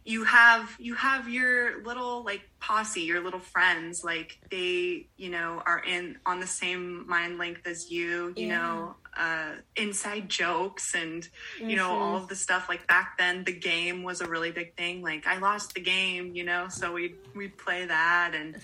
you 0.08 0.24
have 0.24 0.76
you 0.80 0.94
have 0.94 1.28
your 1.28 1.84
little 1.84 2.24
like 2.24 2.42
posse 2.62 3.02
your 3.02 3.24
little 3.24 3.40
friends 3.40 4.04
like 4.04 4.38
they 4.52 5.08
you 5.18 5.30
know 5.30 5.62
are 5.66 5.80
in 5.80 6.16
on 6.28 6.40
the 6.40 6.46
same 6.48 7.08
mind 7.08 7.38
length 7.40 7.66
as 7.66 7.90
you 7.90 8.32
you 8.38 8.48
Yeah. 8.48 8.60
know 8.60 8.96
uh 9.18 9.56
inside 9.76 10.30
jokes 10.30 10.94
and 10.94 11.28
you 11.60 11.76
know 11.76 11.90
Mhm. 11.90 12.02
all 12.02 12.16
of 12.16 12.28
the 12.28 12.36
stuff. 12.36 12.70
Like 12.70 12.86
back 12.88 13.18
then 13.18 13.44
the 13.46 13.54
game 13.54 14.04
was 14.04 14.22
a 14.22 14.28
really 14.30 14.52
big 14.52 14.76
thing. 14.78 15.02
Like 15.02 15.26
i 15.26 15.38
lost 15.40 15.74
the 15.74 15.82
game 15.82 16.36
you 16.36 16.44
know 16.44 16.68
so 16.70 16.94
we 16.94 17.16
we'd 17.36 17.58
play 17.58 17.86
that. 17.86 18.34
And 18.36 18.58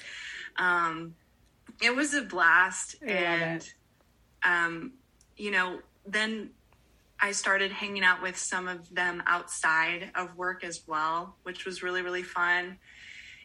um 0.58 1.16
it 1.82 1.96
was 1.96 2.14
a 2.14 2.22
blast. 2.22 2.96
I 3.02 3.12
and 3.12 3.68
um 4.46 4.94
you 5.38 5.50
know 5.52 5.80
then 6.06 6.52
I 7.22 7.32
started 7.32 7.72
hanging 7.72 8.04
out 8.04 8.22
with 8.22 8.38
some 8.38 8.68
of 8.68 8.94
them 8.94 9.22
outside 9.28 10.12
of 10.16 10.36
work 10.36 10.64
as 10.64 10.82
well, 10.88 11.36
which 11.44 11.66
was 11.66 11.84
really, 11.84 12.02
really 12.02 12.24
fun. 12.24 12.78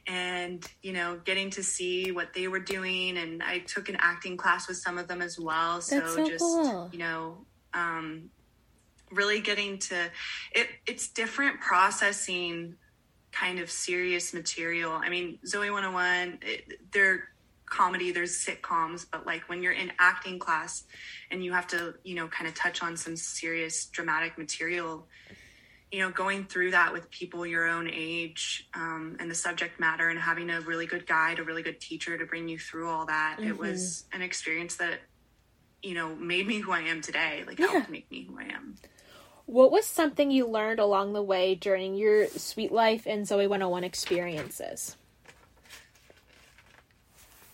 And, 0.07 0.65
you 0.83 0.93
know, 0.93 1.21
getting 1.25 1.51
to 1.51 1.63
see 1.63 2.13
what 2.13 2.33
they 2.33 2.49
were 2.49 2.61
doing. 2.61 3.19
And 3.19 3.43
I 3.43 3.59
took 3.59 3.89
an 3.89 3.97
acting 3.99 4.37
class 4.37 4.69
with 4.69 4.77
some 4.77 4.99
of 4.99 5.09
them 5.09 5.21
as 5.21 5.39
well. 5.39 5.81
So, 5.81 6.07
so 6.07 6.27
just, 6.27 6.43
cool. 6.43 6.89
you 6.93 7.01
know, 7.01 7.39
um, 7.75 8.31
really 9.11 9.41
getting 9.41 9.79
to 9.79 10.11
it, 10.53 10.69
it's 10.87 11.09
different 11.09 11.61
processing 11.61 12.77
kind 13.33 13.59
of 13.59 13.71
serious 13.71 14.33
material. 14.33 14.93
I 14.93 15.11
mean, 15.11 15.39
Zoey 15.45 15.71
101, 15.73 16.39
it, 16.43 16.93
they're 16.93 17.29
comedy, 17.67 18.13
there's 18.13 18.45
sitcoms, 18.45 19.07
but 19.11 19.27
like 19.27 19.49
when 19.49 19.63
you're 19.63 19.73
in 19.73 19.93
acting 19.99 20.39
class 20.39 20.85
and 21.31 21.45
you 21.45 21.53
have 21.53 21.67
to, 21.69 21.95
you 22.05 22.15
know, 22.15 22.29
kind 22.29 22.49
of 22.49 22.55
touch 22.55 22.83
on 22.83 22.97
some 22.97 23.17
serious 23.17 23.87
dramatic 23.87 24.39
material, 24.39 25.07
you 25.91 26.01
know, 26.01 26.11
going 26.11 26.45
through 26.45 26.73
that 26.73 26.93
with 26.93 27.11
people 27.11 27.47
your 27.47 27.67
own 27.67 27.89
age 27.93 28.69
um, 28.75 29.17
and 29.21 29.31
the 29.31 29.35
subject 29.35 29.79
matter 29.79 30.09
and 30.09 30.19
having 30.19 30.51
a 30.51 30.61
really 30.63 30.87
good 30.87 31.07
guide, 31.07 31.39
a 31.39 31.45
really 31.45 31.63
good 31.63 31.81
teacher 31.81 32.17
to 32.17 32.25
bring 32.25 32.49
you 32.49 32.59
through 32.59 32.89
all 32.89 33.07
that, 33.07 33.39
it 33.43 33.59
was 33.59 34.05
an 34.13 34.23
experience 34.23 34.77
that, 34.77 35.01
you 35.83 35.95
know, 35.95 36.15
made 36.17 36.47
me 36.47 36.59
who 36.61 36.73
I 36.73 36.81
am 36.81 37.01
today, 37.01 37.45
like 37.47 37.59
Yeah. 37.59 37.69
helped 37.69 37.91
make 37.91 38.11
me 38.11 38.27
who 38.29 38.39
I 38.39 38.45
am. 38.45 38.77
What 39.47 39.71
was 39.71 39.87
something 39.87 40.33
you 40.33 40.49
learned 40.49 40.81
along 40.81 41.13
the 41.13 41.23
way 41.23 41.55
during 41.55 41.95
your 41.95 42.27
Suite 42.27 42.73
Life 42.73 43.07
and 43.07 43.25
Zoey 43.25 43.49
101 43.49 43.85
experiences? 43.85 44.97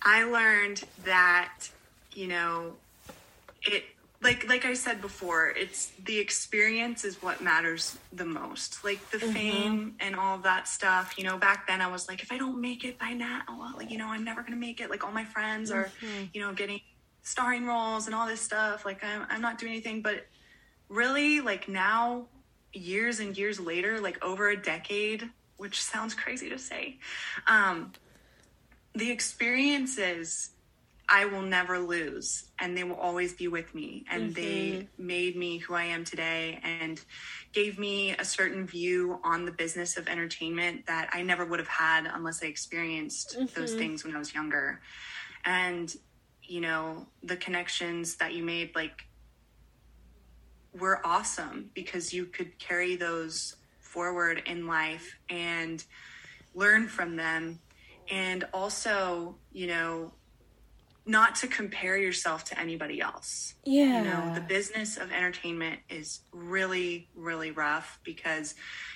I 0.04 0.24
learned 0.24 0.82
that, 1.04 1.68
you 2.12 2.28
know, 2.28 2.74
it 3.62 3.84
like 4.22 4.48
like 4.48 4.64
I 4.64 4.74
said 4.74 5.00
before, 5.00 5.50
it's 5.50 5.92
the 6.04 6.18
experience 6.18 7.04
is 7.04 7.20
what 7.22 7.40
matters 7.40 7.98
the 8.12 8.24
most. 8.24 8.84
Like 8.84 9.10
the 9.10 9.18
fame 9.18 9.96
and 10.00 10.14
all 10.14 10.38
that 10.38 10.68
stuff. 10.68 11.14
You 11.18 11.24
know, 11.24 11.38
back 11.38 11.66
then 11.66 11.80
I 11.80 11.88
was 11.88 12.08
like, 12.08 12.22
if 12.22 12.30
I 12.30 12.38
don't 12.38 12.60
make 12.60 12.84
it 12.84 12.98
by 12.98 13.12
now, 13.12 13.42
well, 13.48 13.72
like, 13.76 13.90
you 13.90 13.98
know, 13.98 14.08
I'm 14.08 14.24
never 14.24 14.42
gonna 14.42 14.56
make 14.56 14.80
it. 14.80 14.90
Like 14.90 15.04
all 15.04 15.12
my 15.12 15.24
friends 15.24 15.70
are, 15.70 15.90
you 16.32 16.40
know, 16.40 16.52
getting 16.52 16.80
starring 17.22 17.66
roles 17.66 18.06
and 18.06 18.14
all 18.14 18.26
this 18.26 18.40
stuff. 18.40 18.84
Like 18.84 19.02
I'm 19.04 19.26
I'm 19.28 19.40
not 19.40 19.58
doing 19.58 19.72
anything. 19.72 20.02
But 20.02 20.26
really, 20.88 21.40
like 21.40 21.68
now, 21.68 22.26
years 22.72 23.18
and 23.18 23.36
years 23.36 23.58
later, 23.58 24.00
like 24.00 24.22
over 24.24 24.50
a 24.50 24.56
decade, 24.56 25.28
which 25.56 25.82
sounds 25.82 26.14
crazy 26.14 26.48
to 26.48 26.58
say, 26.58 26.98
um, 27.48 27.92
the 28.94 29.10
experiences 29.10 30.50
I 31.08 31.26
will 31.26 31.42
never 31.42 31.78
lose 31.78 32.44
and 32.58 32.76
they 32.76 32.84
will 32.84 32.96
always 32.96 33.34
be 33.34 33.48
with 33.48 33.74
me 33.74 34.04
and 34.10 34.34
they 34.34 34.70
mm-hmm. 34.70 35.06
made 35.06 35.36
me 35.36 35.58
who 35.58 35.74
I 35.74 35.84
am 35.84 36.04
today 36.04 36.58
and 36.62 37.00
gave 37.52 37.78
me 37.78 38.12
a 38.12 38.24
certain 38.24 38.66
view 38.66 39.18
on 39.22 39.44
the 39.44 39.52
business 39.52 39.96
of 39.96 40.08
entertainment 40.08 40.86
that 40.86 41.10
I 41.12 41.22
never 41.22 41.44
would 41.44 41.58
have 41.58 41.68
had 41.68 42.10
unless 42.12 42.42
I 42.42 42.46
experienced 42.46 43.36
those 43.54 43.70
mm-hmm. 43.70 43.78
things 43.78 44.04
when 44.04 44.14
I 44.14 44.18
was 44.18 44.32
younger. 44.32 44.80
And 45.44 45.94
you 46.44 46.60
know 46.60 47.06
the 47.22 47.36
connections 47.36 48.16
that 48.16 48.34
you 48.34 48.42
made 48.42 48.74
like 48.74 49.06
were 50.78 51.00
awesome 51.04 51.70
because 51.74 52.12
you 52.12 52.26
could 52.26 52.58
carry 52.58 52.96
those 52.96 53.56
forward 53.80 54.42
in 54.46 54.66
life 54.66 55.18
and 55.28 55.84
learn 56.54 56.88
from 56.88 57.16
them 57.16 57.58
and 58.12 58.44
also 58.52 59.34
you 59.52 59.66
know 59.66 60.12
not 61.04 61.34
to 61.34 61.48
compare 61.48 61.96
yourself 61.96 62.44
to 62.44 62.60
anybody 62.60 63.00
else. 63.00 63.54
Yeah. 63.64 63.98
you 63.98 64.04
know 64.04 64.34
the 64.34 64.40
business 64.40 64.96
of 64.98 65.10
entertainment 65.10 65.80
is 65.88 66.20
really 66.30 67.08
really 67.16 67.50
rough 67.50 67.98
because 68.04 68.54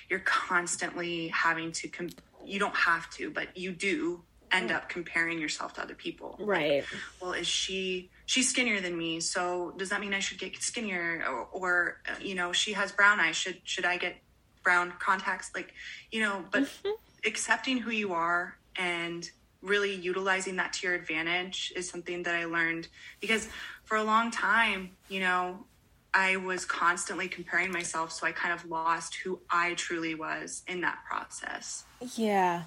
you're 0.09 0.19
constantly 0.19 1.27
having 1.29 1.73
to 1.73 1.89
com- 1.89 2.09
you 2.45 2.59
don't 2.59 2.75
have 2.75 3.09
to 3.11 3.29
but 3.29 3.57
you 3.57 3.73
do 3.73 4.21
end 4.49 4.71
up 4.71 4.87
comparing 4.87 5.41
yourself 5.41 5.73
to 5.73 5.81
other 5.81 5.95
people. 5.95 6.37
Right. 6.39 6.85
well 7.21 7.33
is 7.33 7.47
she 7.47 8.09
she's 8.25 8.47
skinnier 8.49 8.79
than 8.79 8.97
me 8.97 9.19
so 9.19 9.73
does 9.77 9.89
that 9.89 9.99
mean 9.99 10.13
i 10.13 10.19
should 10.19 10.37
get 10.37 10.55
skinnier? 10.61 11.25
Or, 11.27 11.47
or 11.51 12.01
you 12.21 12.35
know 12.35 12.53
she 12.53 12.73
has 12.73 12.91
brown 12.91 13.19
eyes 13.19 13.35
should 13.35 13.59
should 13.63 13.85
i 13.85 13.97
get 13.97 14.15
brown 14.63 14.93
contacts? 14.99 15.51
Like 15.55 15.73
you 16.11 16.21
know 16.21 16.45
but 16.51 16.63
mm-hmm. 16.63 16.91
accepting 17.25 17.79
who 17.79 17.91
you 17.91 18.13
are 18.13 18.57
and 18.77 19.29
really 19.61 19.93
utilizing 19.93 20.55
that 20.57 20.71
to 20.73 20.87
your 20.87 20.95
advantage 20.95 21.73
is 21.75 21.89
something 21.89 22.23
that 22.23 22.35
i 22.35 22.45
learned 22.45 22.87
because 23.19 23.47
for 23.83 23.97
a 23.97 24.03
long 24.03 24.29
time 24.31 24.91
you 25.09 25.19
know 25.19 25.65
i 26.13 26.35
was 26.37 26.63
constantly 26.65 27.27
comparing 27.27 27.71
myself 27.71 28.11
so 28.11 28.27
i 28.27 28.31
kind 28.31 28.53
of 28.53 28.63
lost 28.69 29.15
who 29.15 29.39
i 29.49 29.73
truly 29.73 30.13
was 30.15 30.63
in 30.67 30.81
that 30.81 30.99
process 31.09 31.83
Yeah. 32.15 32.63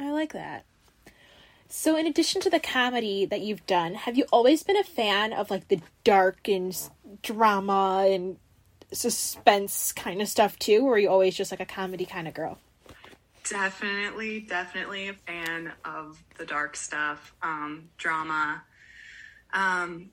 I 0.00 0.10
like 0.12 0.32
that. 0.32 0.64
So, 1.68 1.96
in 1.96 2.06
addition 2.06 2.40
to 2.42 2.50
the 2.50 2.58
comedy 2.58 3.26
that 3.26 3.42
you've 3.42 3.66
done, 3.66 3.94
have 3.94 4.16
you 4.16 4.24
always 4.32 4.62
been 4.62 4.76
a 4.76 4.82
fan 4.84 5.32
of 5.32 5.50
like 5.50 5.68
the 5.68 5.80
dark 6.04 6.48
and 6.48 6.76
drama 7.22 8.06
and 8.08 8.38
suspense 8.92 9.92
kind 9.92 10.20
of 10.20 10.28
stuff 10.28 10.58
too? 10.58 10.86
Or 10.86 10.94
are 10.94 10.98
you 10.98 11.08
always 11.08 11.36
just 11.36 11.50
like 11.52 11.60
a 11.60 11.66
comedy 11.66 12.06
kind 12.06 12.26
of 12.26 12.34
girl? 12.34 12.58
Definitely 13.48 14.40
definitely 14.40 15.08
a 15.08 15.14
fan 15.14 15.72
of 15.84 16.22
the 16.38 16.44
dark 16.44 16.76
stuff 16.76 17.34
um 17.42 17.88
drama. 17.96 18.62
Um 19.52 20.10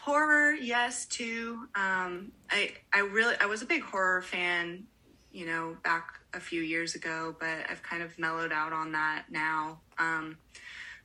horror 0.00 0.52
yes 0.52 1.06
too. 1.06 1.68
Um 1.74 2.32
i 2.50 2.72
i 2.92 3.00
really 3.00 3.34
i 3.40 3.46
was 3.46 3.62
a 3.62 3.66
big 3.66 3.82
horror 3.82 4.22
fan 4.22 4.84
you 5.30 5.46
know 5.46 5.76
back 5.82 6.18
a 6.34 6.40
few 6.40 6.62
years 6.62 6.94
ago 6.94 7.34
but 7.38 7.58
i've 7.70 7.82
kind 7.82 8.02
of 8.02 8.18
mellowed 8.18 8.52
out 8.52 8.72
on 8.72 8.92
that 8.92 9.24
now. 9.30 9.80
Um 9.98 10.36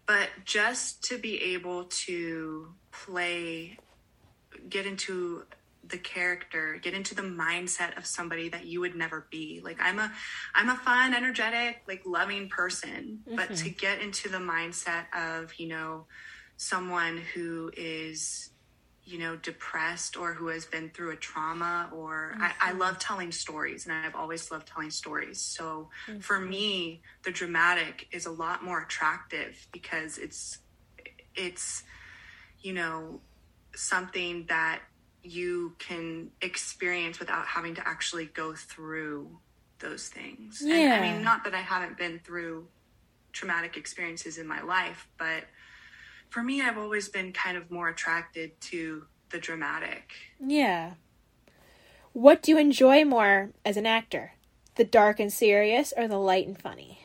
but 0.06 0.30
just 0.46 1.04
to 1.06 1.18
be 1.18 1.54
able 1.54 1.84
to 1.86 2.74
play 2.92 3.78
get 4.70 4.86
into 4.86 5.44
the 5.90 5.98
character 5.98 6.80
get 6.82 6.94
into 6.94 7.16
the 7.16 7.22
mindset 7.22 7.98
of 7.98 8.06
somebody 8.06 8.50
that 8.50 8.66
you 8.66 8.80
would 8.80 8.96
never 8.96 9.28
be. 9.30 9.62
Like 9.64 9.78
i'm 9.80 10.00
a 10.00 10.12
i'm 10.56 10.70
a 10.70 10.76
fun 10.76 11.14
energetic 11.14 11.82
like 11.88 12.02
loving 12.06 12.50
person 12.50 13.20
but 13.26 13.50
mm-hmm. 13.50 13.56
to 13.56 13.70
get 13.70 14.02
into 14.02 14.30
the 14.30 14.38
mindset 14.38 15.06
of 15.16 15.54
you 15.58 15.68
know 15.68 16.06
someone 16.58 17.22
who 17.34 17.72
is 17.76 18.50
you 19.04 19.18
know 19.18 19.38
depressed 19.38 20.18
or 20.18 20.34
who 20.34 20.48
has 20.48 20.66
been 20.66 20.90
through 20.90 21.12
a 21.12 21.16
trauma 21.16 21.90
or 21.94 22.36
I, 22.40 22.46
I 22.46 22.70
mm-hmm. 22.70 22.80
love 22.80 23.00
telling 23.00 23.32
stories 23.32 23.86
and 23.86 23.96
i've 23.96 24.16
always 24.16 24.52
loved 24.52 24.68
telling 24.68 24.90
stories. 24.90 25.40
So 25.40 25.90
for 26.20 26.38
mm-hmm. 26.38 26.50
me 26.50 27.02
the 27.24 27.32
dramatic 27.32 28.08
is 28.12 28.26
a 28.26 28.32
lot 28.32 28.64
more 28.64 28.82
attractive 28.82 29.68
because 29.72 30.18
it's 30.18 30.60
it's 31.36 31.84
you 32.62 32.74
know 32.74 33.22
something 33.76 34.46
that 34.50 34.82
you 35.30 35.76
can 35.80 36.32
experience 36.42 37.20
without 37.20 37.46
having 37.46 37.76
to 37.76 37.88
actually 37.88 38.26
go 38.26 38.54
through 38.54 39.38
those 39.80 40.10
things. 40.10 40.62
And 40.62 40.94
I 40.94 41.02
mean, 41.02 41.24
not 41.24 41.44
that 41.44 41.54
I 41.54 41.62
haven't 41.62 41.98
been 41.98 42.20
through 42.20 42.68
traumatic 43.32 43.78
experiences 43.78 44.38
in 44.38 44.48
my 44.48 44.62
life, 44.62 45.08
but 45.18 45.44
for 46.30 46.42
me, 46.42 46.62
I've 46.62 46.78
always 46.78 47.10
been 47.10 47.32
kind 47.32 47.58
of 47.58 47.70
more 47.70 47.90
attracted 47.90 48.60
to 48.62 49.06
the 49.30 49.40
dramatic. 49.40 50.14
Yeah. 50.40 50.94
What 52.14 52.42
do 52.42 52.52
you 52.52 52.58
enjoy 52.58 53.06
more 53.06 53.52
as 53.64 53.78
an 53.78 53.86
actor? 53.86 54.34
The 54.76 54.84
dark 54.84 55.20
and 55.20 55.32
serious 55.32 55.94
or 55.96 56.08
the 56.08 56.18
light 56.18 56.48
and 56.48 56.60
funny? 56.60 57.04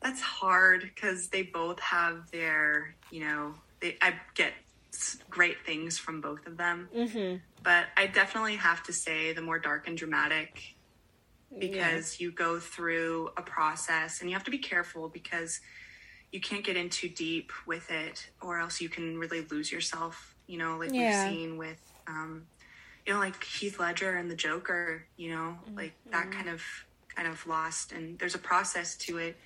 That's 0.00 0.20
hard 0.20 0.82
because 0.82 1.28
they 1.28 1.42
both 1.42 1.78
have 1.80 2.30
their, 2.30 2.94
you 3.10 3.20
know, 3.20 3.54
they, 3.80 3.96
I 4.00 4.14
get 4.34 4.52
great 5.28 5.64
things 5.64 5.98
from 5.98 6.20
both 6.20 6.46
of 6.46 6.56
them. 6.56 6.88
Mm-hmm. 6.94 7.36
But 7.62 7.86
I 7.96 8.06
definitely 8.06 8.56
have 8.56 8.82
to 8.84 8.92
say 8.92 9.32
the 9.32 9.42
more 9.42 9.58
dark 9.58 9.86
and 9.88 9.96
dramatic 9.96 10.74
because 11.58 12.20
you 12.20 12.30
go 12.30 12.60
through 12.60 13.30
a 13.36 13.42
process 13.42 14.20
and 14.20 14.30
you 14.30 14.34
have 14.36 14.44
to 14.44 14.50
be 14.50 14.58
careful 14.58 15.08
because 15.08 15.60
you 16.30 16.40
can't 16.40 16.64
get 16.64 16.76
in 16.76 16.88
too 16.88 17.08
deep 17.08 17.50
with 17.66 17.90
it 17.90 18.30
or 18.40 18.58
else 18.60 18.80
you 18.80 18.88
can 18.88 19.18
really 19.18 19.40
lose 19.50 19.72
yourself 19.72 20.36
you 20.46 20.56
know 20.58 20.76
like 20.78 20.92
Yeah. 20.92 21.00
we've 21.00 21.12
seen 21.12 21.58
with 21.58 21.80
um 22.06 22.46
you 23.04 23.12
know 23.12 23.18
like 23.18 23.42
heath 23.42 23.80
ledger 23.80 24.16
and 24.16 24.30
the 24.30 24.36
joker 24.36 25.06
you 25.16 25.30
know 25.34 25.58
like 25.74 25.92
that 26.12 26.30
kind 26.30 26.48
of 26.48 26.62
kind 27.16 27.26
of 27.26 27.44
lost 27.48 27.90
and 27.90 28.16
there's 28.20 28.36
a 28.36 28.38
process 28.38 28.96
to 28.98 29.18
it 29.18 29.36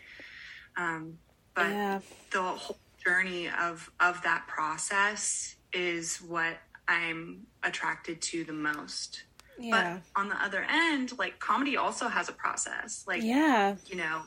um 0.77 1.18
but 1.55 1.70
Yeah. 1.70 2.01
the 2.33 2.42
whole 2.42 2.79
journey 3.05 3.49
of 3.61 3.90
of 4.01 4.23
that 4.23 4.47
process 4.47 5.57
is 5.73 6.19
what 6.19 6.57
i'm 6.88 7.47
attracted 7.62 8.21
to 8.23 8.45
the 8.45 8.53
most 8.53 9.25
Yeah. 9.59 9.99
but 10.14 10.21
on 10.21 10.29
the 10.29 10.37
other 10.43 10.67
end, 10.69 11.17
like 11.19 11.38
comedy 11.38 11.77
also 11.77 12.09
has 12.09 12.29
a 12.29 12.33
process. 12.33 13.05
Like, 13.07 13.23
yeah. 13.23 13.77
you 13.87 13.97
know, 13.97 14.23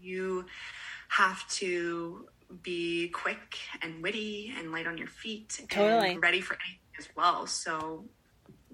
you 0.00 0.44
have 1.08 1.48
to 1.60 2.26
be 2.62 3.08
quick 3.08 3.58
and 3.80 4.02
witty 4.02 4.52
and 4.58 4.72
light 4.72 4.86
on 4.88 4.98
your 4.98 5.06
feet 5.06 5.60
Totally. 5.70 6.10
and 6.12 6.22
ready 6.22 6.40
for 6.40 6.54
anything 6.54 6.80
as 6.98 7.08
well. 7.16 7.46
So 7.46 8.04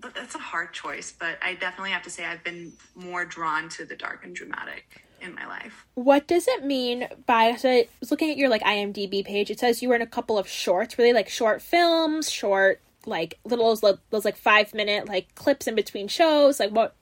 that's 0.00 0.34
a 0.34 0.38
hard 0.38 0.72
choice, 0.72 1.12
but 1.12 1.36
I 1.42 1.54
definitely 1.54 1.90
have 1.90 2.02
to 2.04 2.10
say 2.10 2.24
I've 2.24 2.42
been 2.42 2.72
more 2.94 3.24
drawn 3.26 3.68
to 3.76 3.84
the 3.84 3.94
dark 3.96 4.24
and 4.24 4.34
dramatic 4.34 5.04
in 5.20 5.34
my 5.34 5.46
life. 5.46 5.86
What 5.94 6.26
does 6.26 6.46
it 6.48 6.64
mean 6.64 7.08
by 7.26 7.54
so 7.56 7.68
I 7.70 7.88
was 8.00 8.10
looking 8.10 8.30
at 8.30 8.36
your 8.36 8.48
like 8.48 8.62
IMDb 8.62 9.24
page, 9.24 9.50
it 9.50 9.60
says 9.60 9.82
you 9.82 9.88
were 9.88 9.94
in 9.94 10.02
a 10.02 10.06
couple 10.06 10.38
of 10.38 10.48
shorts, 10.48 10.98
really 10.98 11.12
like 11.12 11.28
short 11.28 11.62
films, 11.62 12.30
short 12.30 12.80
like 13.06 13.38
little 13.44 13.74
those, 13.74 13.98
those 14.10 14.24
like 14.24 14.36
five 14.36 14.74
minute 14.74 15.08
like 15.08 15.34
clips 15.34 15.66
in 15.66 15.74
between 15.74 16.08
shows. 16.08 16.60
Like 16.60 16.70
what 16.70 16.94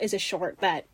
is 0.00 0.14
a 0.14 0.18
short 0.18 0.58
that 0.60 0.86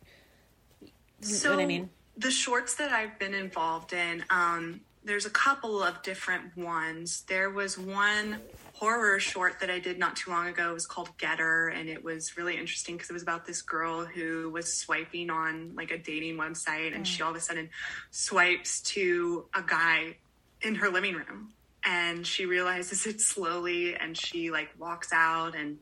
So 1.21 1.51
what 1.51 1.59
I 1.59 1.65
mean? 1.65 1.89
the 2.19 2.31
shorts 2.31 2.75
that 2.75 2.91
I've 2.91 3.17
been 3.17 3.33
involved 3.33 3.93
in, 3.93 4.25
um, 4.29 4.81
there's 5.03 5.25
a 5.25 5.29
couple 5.29 5.81
of 5.81 6.01
different 6.03 6.55
ones. 6.57 7.23
There 7.27 7.49
was 7.49 7.77
one 7.77 8.41
horror 8.73 9.19
short 9.19 9.59
that 9.59 9.69
I 9.69 9.79
did 9.79 9.97
not 9.97 10.15
too 10.15 10.31
long 10.31 10.47
ago. 10.47 10.71
It 10.71 10.73
was 10.73 10.85
called 10.85 11.09
Getter, 11.17 11.69
and 11.69 11.89
it 11.89 12.03
was 12.03 12.37
really 12.37 12.57
interesting 12.57 12.95
because 12.95 13.09
it 13.09 13.13
was 13.13 13.23
about 13.23 13.45
this 13.45 13.61
girl 13.61 14.05
who 14.05 14.49
was 14.49 14.73
swiping 14.73 15.29
on 15.29 15.73
like 15.75 15.91
a 15.91 15.97
dating 15.97 16.37
website, 16.37 16.95
and 16.95 17.07
she 17.07 17.21
mm. 17.21 17.25
all 17.25 17.31
of 17.31 17.37
a 17.37 17.41
sudden 17.41 17.69
swipes 18.11 18.81
to 18.81 19.45
a 19.53 19.61
guy 19.61 20.17
in 20.61 20.75
her 20.75 20.89
living 20.89 21.15
room 21.15 21.53
and 21.85 22.25
she 22.25 22.45
realizes 22.45 23.05
it 23.11 23.21
slowly 23.21 23.95
and 23.95 24.17
she 24.17 24.51
like 24.51 24.69
walks 24.77 25.11
out 25.13 25.55
and 25.55 25.77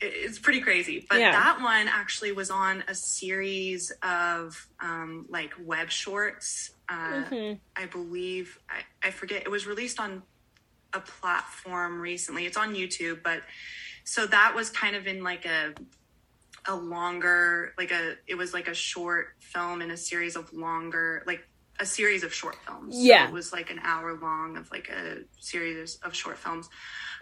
it, 0.00 0.12
it's 0.14 0.38
pretty 0.38 0.60
crazy 0.60 1.04
but 1.08 1.18
Yeah. 1.18 1.32
that 1.32 1.60
one 1.60 1.88
actually 1.88 2.32
was 2.32 2.50
on 2.50 2.82
a 2.88 2.94
series 2.94 3.92
of 4.02 4.66
um, 4.80 5.26
like 5.28 5.52
web 5.64 5.90
shorts 5.90 6.72
uh, 6.88 7.24
Mhm. 7.30 7.58
i 7.76 7.86
believe 7.86 8.58
I, 8.68 9.08
I 9.08 9.10
forget 9.10 9.42
it 9.42 9.50
was 9.50 9.66
released 9.66 9.98
on 10.00 10.22
a 10.92 11.00
platform 11.00 12.00
recently 12.00 12.46
it's 12.46 12.56
on 12.56 12.74
youtube 12.74 13.22
but 13.22 13.42
so 14.04 14.26
that 14.26 14.54
was 14.54 14.70
kind 14.70 14.94
of 14.96 15.06
in 15.06 15.22
like 15.22 15.44
a 15.44 15.74
a 16.68 16.74
longer 16.74 17.72
like 17.78 17.90
a 17.92 18.14
it 18.26 18.34
was 18.36 18.52
like 18.54 18.68
a 18.68 18.74
short 18.74 19.28
film 19.40 19.82
in 19.82 19.90
a 19.90 19.96
series 19.96 20.36
of 20.36 20.52
longer 20.52 21.22
like 21.26 21.46
a 21.78 21.86
series 21.86 22.22
of 22.22 22.32
short 22.32 22.56
films 22.66 22.94
So 22.94 23.00
Yeah. 23.02 23.26
it 23.28 23.32
was 23.32 23.52
like 23.52 23.70
an 23.70 23.80
hour 23.82 24.14
long 24.18 24.56
of 24.56 24.70
like 24.70 24.88
a 24.88 25.18
series 25.40 25.96
of 26.02 26.14
short 26.14 26.38
films 26.38 26.68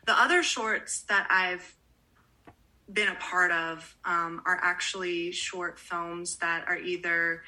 the 0.07 0.13
other 0.13 0.43
shorts 0.43 1.03
that 1.09 1.27
i've 1.31 1.75
been 2.93 3.09
a 3.09 3.15
part 3.15 3.51
of 3.51 3.97
um, 4.05 4.43
are 4.45 4.61
actually 4.63 5.33
short 5.33 5.79
films 5.79 6.37
that 6.37 6.67
are 6.69 6.77
either 6.77 7.43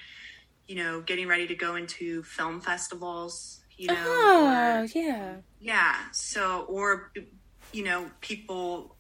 you 0.67 0.77
know 0.77 1.01
getting 1.03 1.29
ready 1.29 1.47
to 1.47 1.55
go 1.55 1.75
into 1.77 2.23
film 2.23 2.61
festivals 2.61 3.61
you 3.77 3.89
know 3.89 3.95
or- 3.95 4.79
Oh, 4.79 4.87
yeah. 4.95 5.37
yeah. 5.61 5.97
So, 6.13 6.63
or, 6.69 7.13
you 7.73 7.85
know, 7.85 8.11
people 8.23 8.97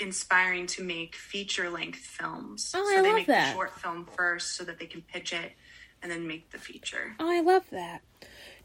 inspiring 0.00 0.66
to 0.68 0.82
make 0.82 1.14
feature 1.14 1.70
length 1.70 1.98
films. 2.00 2.72
Oh, 2.74 2.84
so 2.84 2.98
I 2.98 3.02
they 3.02 3.08
love 3.08 3.16
make 3.16 3.26
that. 3.28 3.48
the 3.48 3.52
short 3.54 3.78
film 3.78 4.06
first 4.16 4.56
so 4.56 4.64
that 4.64 4.78
they 4.80 4.86
can 4.86 5.02
pitch 5.02 5.32
it 5.32 5.52
and 6.02 6.10
then 6.10 6.26
make 6.26 6.50
the 6.50 6.58
feature. 6.58 7.14
Oh, 7.20 7.30
I 7.30 7.40
love 7.40 7.70
that. 7.70 8.02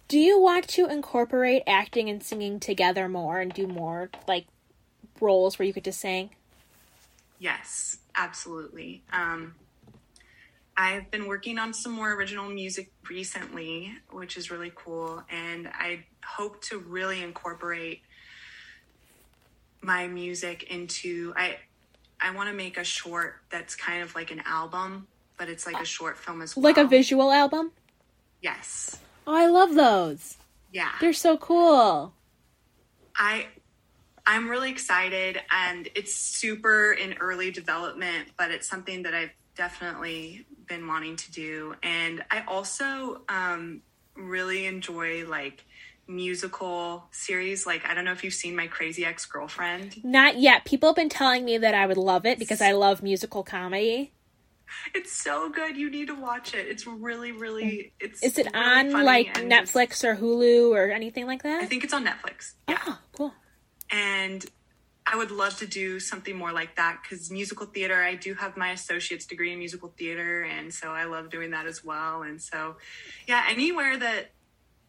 Do 0.08 0.18
you 0.20 0.40
want 0.40 0.68
to 0.70 0.88
incorporate 0.88 1.64
acting 1.68 2.10
and 2.10 2.24
singing 2.24 2.60
together 2.60 3.10
more 3.10 3.40
and 3.40 3.54
do 3.54 3.68
more 3.68 4.10
like 4.28 4.46
roles 5.20 5.60
where 5.60 5.66
you 5.66 5.74
could 5.74 5.84
just 5.84 6.00
sing? 6.00 6.30
Yes, 7.40 7.98
absolutely. 8.16 9.04
Um, 9.12 9.56
I've 10.76 11.10
been 11.12 11.28
working 11.28 11.58
on 11.60 11.74
some 11.74 11.92
more 11.92 12.14
original 12.14 12.48
music 12.50 12.92
recently, 13.10 13.94
which 14.12 14.38
is 14.38 14.50
really 14.50 14.72
cool. 14.76 15.24
And 15.30 15.68
I 15.68 16.06
hope 16.24 16.62
to 16.66 16.78
really 16.80 17.22
incorporate 17.22 18.02
my 19.82 20.08
music 20.08 20.64
into 20.72 21.34
I 21.36 21.58
I 22.20 22.32
want 22.32 22.50
to 22.50 22.56
make 22.56 22.78
a 22.78 22.84
short 22.84 23.42
that's 23.50 23.76
kind 23.76 24.02
of 24.02 24.16
like 24.16 24.32
an 24.32 24.42
album, 24.46 25.08
but 25.38 25.50
it's 25.50 25.66
like 25.66 25.82
a 25.82 25.86
short 25.86 26.18
film 26.18 26.42
as 26.42 26.56
well. 26.56 26.64
Like 26.64 26.78
a 26.78 26.86
visual 26.86 27.32
album? 27.32 27.72
Yes. 28.42 28.98
Oh, 29.26 29.36
I 29.36 29.48
love 29.48 29.76
those. 29.76 30.38
Yeah. 30.72 30.92
They're 31.00 31.14
so 31.14 31.38
cool. 31.38 32.14
I 33.16 33.48
I'm 34.26 34.50
really 34.50 34.70
excited 34.70 35.40
and 35.52 35.88
it's 35.96 36.16
super 36.16 36.92
in 36.92 37.14
early 37.20 37.52
development, 37.52 38.30
but 38.38 38.52
it's 38.52 38.68
something 38.68 39.04
that 39.04 39.14
I've 39.14 39.32
definitely 39.56 40.46
been 40.68 40.86
wanting 40.86 41.16
to 41.16 41.32
do. 41.32 41.76
And 41.82 42.24
I 42.30 42.44
also 42.48 43.22
um 43.30 43.82
really 44.16 44.66
enjoy 44.66 45.26
like 45.26 45.64
musical 46.08 47.06
series. 47.12 47.66
Like 47.66 47.86
I 47.86 47.94
don't 47.94 48.06
know 48.06 48.12
if 48.12 48.24
you've 48.24 48.34
seen 48.34 48.56
my 48.56 48.68
crazy 48.68 49.06
ex 49.06 49.26
girlfriend. 49.26 50.04
Not 50.04 50.38
yet. 50.38 50.66
People 50.66 50.90
have 50.90 50.96
been 50.96 51.10
telling 51.10 51.46
me 51.46 51.58
that 51.58 51.74
I 51.74 51.86
would 51.86 51.98
love 51.98 52.26
it 52.26 52.40
because 52.40 52.62
I 52.62 52.72
love 52.74 53.04
musical 53.04 53.44
comedy. 53.44 54.12
It's 54.94 55.12
so 55.12 55.50
good. 55.50 55.78
You 55.78 55.90
need 55.90 56.08
to 56.08 56.16
watch 56.16 56.54
it. 56.54 56.68
It's 56.68 56.86
really, 56.86 57.32
really 57.32 57.94
it's 58.00 58.22
Is 58.24 58.38
it 58.38 58.48
really 58.54 58.94
on 58.94 59.06
like 59.06 59.34
Netflix 59.36 60.04
or 60.04 60.16
Hulu 60.16 60.72
or 60.72 60.92
anything 60.92 61.26
like 61.26 61.44
that? 61.44 61.62
I 61.62 61.66
think 61.66 61.84
it's 61.84 61.94
on 61.94 62.06
Netflix. 62.06 62.54
Yeah. 62.68 62.80
Oh, 62.88 63.00
cool. 63.14 63.34
and 63.90 64.46
I 65.10 65.16
would 65.16 65.32
love 65.32 65.58
to 65.60 65.68
do 65.68 66.02
something 66.02 66.36
more 66.36 66.52
like 66.52 66.76
that 66.76 67.00
because 67.02 67.32
musical 67.32 67.66
theater, 67.66 67.96
I 68.04 68.16
do 68.16 68.34
have 68.34 68.58
my 68.58 68.72
associate's 68.72 69.26
degree 69.26 69.54
in 69.54 69.60
musical 69.60 69.94
theater, 69.98 70.44
and 70.44 70.74
so 70.74 70.90
I 70.90 71.06
love 71.06 71.30
doing 71.30 71.52
that 71.52 71.66
as 71.66 71.84
well. 71.84 72.24
And 72.24 72.42
so, 72.42 72.76
yeah, 73.26 73.46
anywhere 73.48 73.98
that 73.98 74.32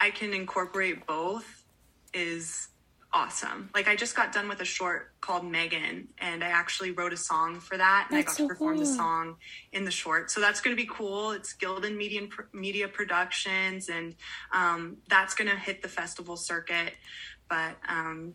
I 0.00 0.10
can 0.10 0.34
incorporate 0.34 1.06
both 1.06 1.64
is 2.12 2.68
awesome. 3.12 3.70
Like 3.74 3.88
I 3.88 3.96
just 3.96 4.14
got 4.14 4.32
done 4.32 4.48
with 4.48 4.60
a 4.60 4.64
short 4.64 5.12
called 5.20 5.44
Megan, 5.44 6.08
and 6.18 6.44
I 6.44 6.48
actually 6.48 6.90
wrote 6.90 7.12
a 7.12 7.16
song 7.16 7.60
for 7.60 7.76
that, 7.76 8.08
and 8.10 8.18
That's 8.18 8.28
I 8.28 8.30
got 8.30 8.36
so 8.36 8.42
to 8.44 8.48
perform 8.48 8.78
the 8.78 8.86
song 8.86 9.36
in 9.72 9.84
the 9.84 9.90
short. 9.90 10.30
So 10.30 10.40
that's 10.40 10.60
going 10.60 10.76
to 10.76 10.82
be 10.82 10.88
cool. 10.90 11.30
It's 11.32 11.54
Gildan 11.54 11.96
Media 11.96 12.22
Media 12.52 12.88
Productions, 12.88 13.88
and 13.88 14.14
um, 14.52 14.98
that's 15.08 15.34
going 15.34 15.50
to 15.50 15.56
hit 15.56 15.82
the 15.82 15.88
festival 15.88 16.36
circuit. 16.36 16.92
But 17.48 17.76
um, 17.88 18.34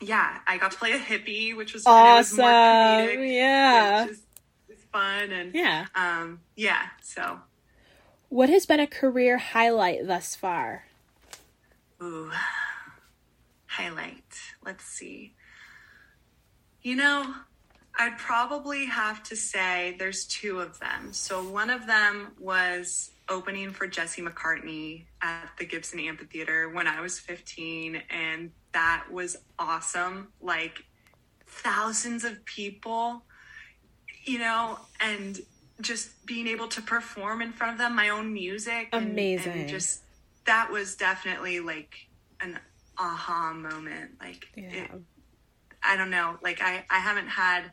yeah, 0.00 0.38
I 0.46 0.58
got 0.58 0.72
to 0.72 0.78
play 0.78 0.92
a 0.92 0.98
hippie, 0.98 1.56
which 1.56 1.72
was 1.74 1.84
was 1.84 2.32
Awesome. 2.32 2.38
more 2.38 2.50
comedic, 2.50 3.34
Yeah. 3.36 4.02
which 4.06 4.12
is, 4.12 4.22
is 4.68 4.84
fun 4.92 5.30
and 5.30 5.54
Yeah. 5.54 5.86
um, 5.94 6.40
yeah. 6.56 6.86
So 7.02 7.38
What 8.28 8.48
has 8.48 8.66
been 8.66 8.80
a 8.80 8.86
career 8.86 9.38
highlight 9.38 10.06
thus 10.06 10.34
far? 10.34 10.84
Ooh. 12.02 12.30
Highlight. 13.82 14.24
Let's 14.64 14.84
see. 14.84 15.34
You 16.82 16.96
know, 16.96 17.32
I'd 17.96 18.18
probably 18.18 18.86
have 18.86 19.22
to 19.24 19.36
say 19.36 19.94
there's 20.00 20.24
two 20.26 20.58
of 20.58 20.80
them. 20.80 21.12
So 21.12 21.48
one 21.48 21.70
of 21.70 21.86
them 21.86 22.32
was 22.40 23.12
opening 23.28 23.70
for 23.70 23.86
Jesse 23.86 24.20
McCartney 24.20 25.04
at 25.22 25.50
the 25.60 25.64
Gibson 25.64 26.00
Amphitheater 26.00 26.70
when 26.70 26.88
I 26.88 27.00
was 27.00 27.20
15 27.20 28.02
and 28.10 28.50
that 28.72 29.04
was 29.12 29.36
awesome. 29.60 30.32
Like 30.40 30.82
thousands 31.46 32.24
of 32.24 32.44
people, 32.46 33.22
you 34.24 34.40
know, 34.40 34.80
and 34.98 35.38
just 35.80 36.26
being 36.26 36.48
able 36.48 36.66
to 36.66 36.82
perform 36.82 37.42
in 37.42 37.52
front 37.52 37.74
of 37.74 37.78
them 37.78 37.94
my 37.94 38.08
own 38.08 38.32
music 38.32 38.88
and- 38.92 39.12
Amazing. 39.12 39.52
and 39.52 39.68
just 39.68 40.02
that 40.46 40.68
was 40.72 40.96
definitely 40.96 41.60
like 41.60 42.08
an 42.40 42.58
aha 42.98 43.52
moment 43.54 44.10
like 44.20 44.48
it, 44.56 44.90
i 45.82 45.96
don't 45.96 46.10
know 46.10 46.36
like 46.42 46.60
I, 46.60 46.84
I 46.90 46.98
haven't 46.98 47.28
had 47.28 47.70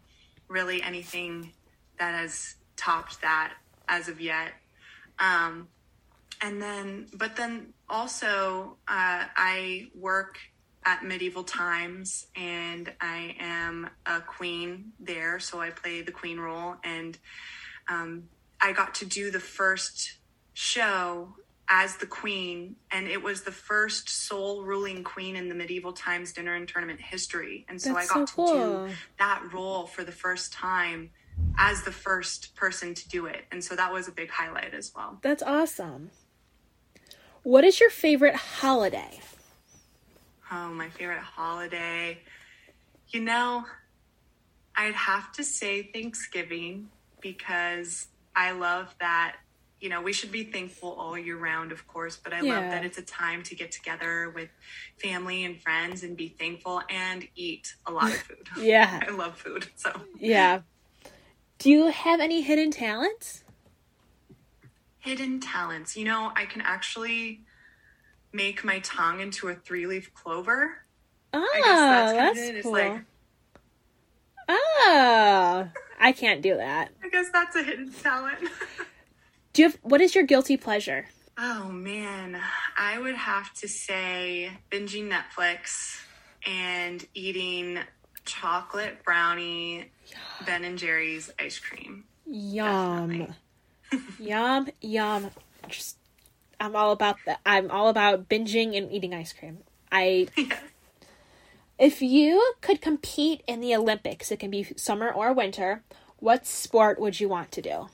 really 0.47 0.81
anything 0.81 1.51
that 1.97 2.13
has 2.13 2.55
topped 2.75 3.21
that 3.21 3.53
as 3.87 4.07
of 4.07 4.21
yet. 4.21 4.53
Um 5.19 5.67
and 6.41 6.61
then 6.61 7.07
but 7.13 7.35
then 7.35 7.73
also 7.89 8.77
uh, 8.87 9.23
i 9.35 9.87
work 9.95 10.37
at 10.85 11.03
medieval 11.03 11.43
times 11.43 12.27
and 12.35 12.91
i 13.01 13.35
am 13.39 13.89
a 14.05 14.19
queen 14.21 14.91
there 14.99 15.39
so 15.39 15.59
i 15.59 15.69
play 15.69 16.01
the 16.01 16.11
queen 16.11 16.39
role. 16.39 16.75
And 16.83 17.17
um, 17.87 18.29
I 18.61 18.71
got 18.71 18.95
to 18.95 19.05
do 19.05 19.31
the 19.31 19.39
first 19.39 20.17
show 20.53 21.35
as 21.69 21.97
the 21.97 22.05
queen, 22.05 22.75
and 22.91 23.07
it 23.07 23.21
was 23.21 23.41
the 23.41 23.51
first 23.51 24.09
sole 24.09 24.63
ruling 24.63 25.03
queen 25.03 25.35
in 25.35 25.49
the 25.49 25.55
medieval 25.55 25.93
times 25.93 26.31
dinner 26.31 26.55
and 26.55 26.67
tournament 26.67 27.01
history. 27.01 27.65
And 27.67 27.81
so 27.81 27.93
That's 27.93 28.11
I 28.11 28.13
got 28.13 28.29
so 28.29 28.35
to 28.45 28.51
cool. 28.51 28.87
do 28.87 28.93
that 29.17 29.41
role 29.51 29.85
for 29.87 30.03
the 30.03 30.11
first 30.11 30.53
time 30.53 31.11
as 31.57 31.83
the 31.83 31.91
first 31.91 32.55
person 32.55 32.93
to 32.93 33.09
do 33.09 33.25
it. 33.25 33.45
And 33.51 33.63
so 33.63 33.75
that 33.75 33.91
was 33.91 34.07
a 34.07 34.11
big 34.11 34.29
highlight 34.29 34.73
as 34.73 34.91
well. 34.95 35.19
That's 35.21 35.43
awesome. 35.43 36.11
What 37.43 37.63
is 37.63 37.79
your 37.79 37.89
favorite 37.89 38.35
holiday? 38.35 39.19
Oh, 40.51 40.69
my 40.69 40.89
favorite 40.89 41.19
holiday. 41.19 42.19
You 43.09 43.21
know, 43.21 43.65
I'd 44.75 44.95
have 44.95 45.31
to 45.33 45.43
say 45.43 45.83
Thanksgiving 45.93 46.89
because 47.21 48.07
I 48.35 48.51
love 48.51 48.93
that. 48.99 49.37
You 49.81 49.89
know, 49.89 50.01
we 50.01 50.13
should 50.13 50.31
be 50.31 50.43
thankful 50.45 50.93
all 50.93 51.17
year 51.17 51.37
round, 51.37 51.71
of 51.71 51.85
course, 51.87 52.17
but 52.17 52.33
I 52.33 52.41
love 52.41 52.63
that 52.63 52.85
it's 52.85 52.97
a 52.97 53.01
time 53.03 53.43
to 53.43 53.55
get 53.55 53.71
together 53.71 54.31
with 54.33 54.49
family 54.97 55.43
and 55.43 55.61
friends 55.61 56.01
and 56.03 56.15
be 56.17 56.29
thankful 56.29 56.81
and 56.89 57.27
eat 57.35 57.75
a 57.85 57.91
lot 57.91 58.05
of 58.05 58.15
food. 58.15 58.47
Yeah. 58.57 59.01
I 59.07 59.11
love 59.11 59.37
food. 59.37 59.67
So, 59.75 59.91
Yeah. 60.17 60.61
Do 61.59 61.69
you 61.69 61.87
have 61.87 62.19
any 62.19 62.41
hidden 62.41 62.71
talents? 62.71 63.43
hidden 64.99 65.39
talents. 65.39 65.95
You 65.95 66.03
know, 66.05 66.31
I 66.35 66.45
can 66.45 66.61
actually 66.61 67.41
make 68.33 68.63
my 68.65 68.79
tongue 68.79 69.19
into 69.19 69.47
a 69.49 69.53
three 69.55 69.85
leaf 69.85 70.11
clover. 70.15 70.79
Oh, 71.31 71.39
I 71.53 71.57
guess 71.59 71.65
that's, 71.67 72.11
ah, 72.11 72.15
kind 72.15 72.19
that's 72.27 72.39
of 72.39 72.43
it. 72.45 72.55
It's 72.55 72.63
cool. 72.63 72.71
like, 72.73 73.01
oh, 74.49 75.67
I 75.99 76.11
can't 76.11 76.41
do 76.41 76.57
that. 76.57 76.89
I 77.03 77.09
guess 77.09 77.27
that's 77.31 77.55
a 77.55 77.61
hidden 77.63 77.91
talent. 77.93 78.39
Do 79.55 79.61
you 79.61 79.69
have 79.69 79.79
what 79.83 80.01
is 80.01 80.13
your 80.13 80.25
guilty 80.25 80.57
pleasure? 80.57 81.05
Oh 81.37 81.69
man, 81.69 82.37
I 82.77 82.99
would 82.99 83.15
have 83.15 83.53
to 83.53 83.69
say 83.69 84.51
binging 84.69 85.09
Netflix 85.09 85.97
and 86.45 87.07
eating 87.13 87.79
chocolate 88.25 89.01
brownie 89.05 89.91
Ben 90.45 90.65
and 90.65 90.77
Jerry's 90.77 91.31
ice 91.39 91.57
cream. 91.57 92.03
Yum. 92.25 93.33
yum, 94.19 94.67
yum. 94.81 95.31
Just 95.69 95.99
I'm 96.59 96.75
all 96.75 96.91
about 96.91 97.15
that. 97.25 97.39
I'm 97.45 97.71
all 97.71 97.87
about 97.87 98.27
binging 98.27 98.77
and 98.77 98.91
eating 98.91 99.13
ice 99.13 99.31
cream. 99.31 99.59
I 99.89 100.27
Yeah. 100.35 100.57
if 101.79 102.01
you 102.01 102.55
could 102.59 102.81
compete 102.81 103.41
in 103.47 103.61
the 103.61 103.73
Olympics, 103.73 104.33
it 104.33 104.39
can 104.41 104.51
be 104.51 104.65
summer 104.75 105.09
or 105.09 105.31
winter, 105.31 105.81
what 106.19 106.45
sport 106.45 106.99
would 106.99 107.21
you 107.21 107.29
want 107.29 107.53
to 107.53 107.61
do? 107.61 107.87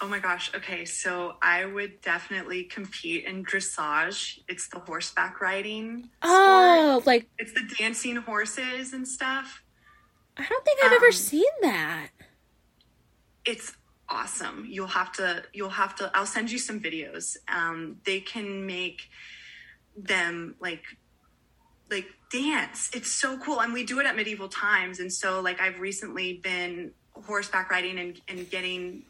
Oh 0.00 0.08
my 0.08 0.18
gosh. 0.18 0.50
Okay, 0.54 0.84
so 0.84 1.36
I 1.42 1.64
would 1.64 2.00
definitely 2.02 2.64
compete 2.64 3.24
in 3.24 3.44
dressage. 3.44 4.38
It's 4.48 4.68
the 4.68 4.78
horseback 4.80 5.40
riding. 5.40 6.10
Oh, 6.22 6.98
sport. 7.00 7.06
like 7.06 7.26
it's 7.38 7.52
the 7.54 7.62
dancing 7.78 8.16
horses 8.16 8.92
and 8.92 9.06
stuff. 9.08 9.62
I 10.36 10.44
don't 10.48 10.64
think 10.64 10.80
I've 10.84 10.92
ever 10.92 11.06
Um, 11.06 11.12
seen 11.12 11.44
that. 11.62 12.08
it's 13.44 13.74
awesome 14.08 14.64
you'll 14.68 14.86
have 14.86 15.10
to 15.12 15.42
you'll 15.52 15.68
have 15.68 15.92
to 15.96 16.08
i'll 16.14 16.26
send 16.26 16.48
you 16.48 16.58
some 16.60 16.78
videos 16.78 17.36
um 17.48 17.96
they 18.04 18.20
can 18.20 18.64
make 18.66 19.02
them 19.96 20.54
like 20.60 20.84
like 21.90 22.06
dance 22.30 22.88
it's 22.94 23.10
so 23.10 23.36
cool 23.38 23.60
and 23.60 23.72
we 23.72 23.84
do 23.84 23.98
it 23.98 24.06
at 24.06 24.14
medieval 24.14 24.48
times 24.48 25.00
and 25.00 25.12
so 25.12 25.40
like 25.40 25.60
i've 25.60 25.80
recently 25.80 26.34
been 26.34 26.92
horseback 27.14 27.68
riding 27.68 27.98
and, 27.98 28.20
and 28.28 28.48
getting 28.48 29.02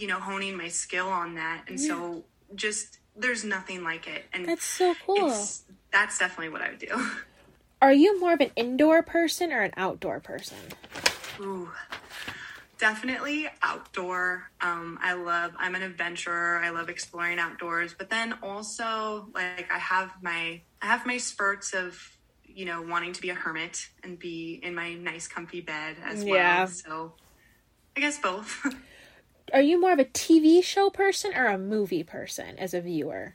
you 0.00 0.06
know 0.06 0.18
honing 0.20 0.56
my 0.56 0.68
skill 0.68 1.08
on 1.08 1.34
that 1.34 1.64
and 1.68 1.80
so 1.80 2.24
just 2.54 2.98
there's 3.16 3.44
nothing 3.44 3.82
like 3.82 4.06
it 4.06 4.24
and 4.32 4.46
That's 4.46 4.64
so 4.64 4.94
cool. 5.04 5.48
that's 5.92 6.18
definitely 6.18 6.50
what 6.50 6.62
i 6.62 6.70
would 6.70 6.78
do 6.78 7.10
Are 7.82 7.92
you 7.92 8.18
more 8.18 8.32
of 8.32 8.40
an 8.40 8.52
indoor 8.56 9.02
person 9.02 9.52
or 9.52 9.60
an 9.60 9.72
outdoor 9.76 10.18
person? 10.18 10.56
Ooh, 11.38 11.70
definitely 12.78 13.48
outdoor. 13.62 14.44
Um, 14.62 14.98
I 15.02 15.12
love. 15.12 15.52
I'm 15.58 15.74
an 15.74 15.82
adventurer. 15.82 16.58
I 16.64 16.70
love 16.70 16.88
exploring 16.88 17.38
outdoors. 17.38 17.94
But 17.96 18.08
then 18.08 18.34
also, 18.42 19.28
like, 19.34 19.70
I 19.70 19.78
have 19.78 20.10
my 20.22 20.62
I 20.80 20.86
have 20.86 21.04
my 21.04 21.18
spurts 21.18 21.74
of 21.74 21.98
you 22.42 22.64
know 22.64 22.80
wanting 22.80 23.12
to 23.12 23.20
be 23.20 23.28
a 23.28 23.34
hermit 23.34 23.78
and 24.02 24.18
be 24.18 24.58
in 24.62 24.74
my 24.74 24.94
nice, 24.94 25.28
comfy 25.28 25.60
bed 25.60 25.96
as 26.02 26.24
Yeah. 26.24 26.60
well. 26.60 26.66
So, 26.68 27.14
I 27.94 28.00
guess 28.00 28.18
both. 28.18 28.64
Are 29.52 29.62
you 29.62 29.80
more 29.80 29.92
of 29.92 29.98
a 29.98 30.04
TV 30.04 30.62
show 30.62 30.90
person 30.90 31.34
or 31.34 31.46
a 31.46 31.58
movie 31.58 32.02
person 32.02 32.58
as 32.58 32.74
a 32.74 32.80
viewer? 32.80 33.34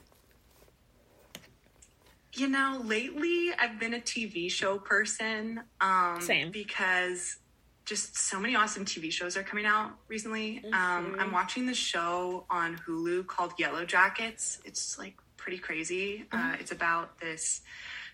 You 2.34 2.48
know, 2.48 2.82
lately 2.84 3.52
I've 3.58 3.80
been 3.80 3.94
a 3.94 4.00
TV 4.00 4.50
show 4.50 4.78
person. 4.78 5.62
Um, 5.80 6.20
Same. 6.22 6.52
Because 6.52 7.38
just 7.86 8.18
so 8.18 8.40
many 8.40 8.56
awesome 8.56 8.86
TV 8.86 9.12
shows 9.12 9.36
are 9.36 9.44
coming 9.44 9.66
out 9.66 9.92
recently. 10.08 10.64
Um, 10.72 11.16
I'm 11.20 11.32
watching 11.32 11.66
the 11.66 11.74
show 11.74 12.46
on 12.50 12.78
Hulu 12.78 13.28
called 13.28 13.58
Yellowjackets. 13.58 14.60
It's 14.64 14.98
like 14.98 15.16
pretty 15.36 15.58
crazy. 15.58 16.26
Uh, 16.32 16.56
it's 16.60 16.72
about 16.72 17.20
this 17.20 17.62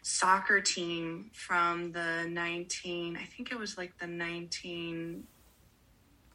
soccer 0.02 0.62
team 0.62 1.30
from 1.34 1.92
the 1.92 2.26
19, 2.30 3.18
I 3.18 3.26
think 3.26 3.52
it 3.52 3.60
was 3.60 3.78
like 3.78 3.98
the 4.00 4.08
19. 4.08 5.24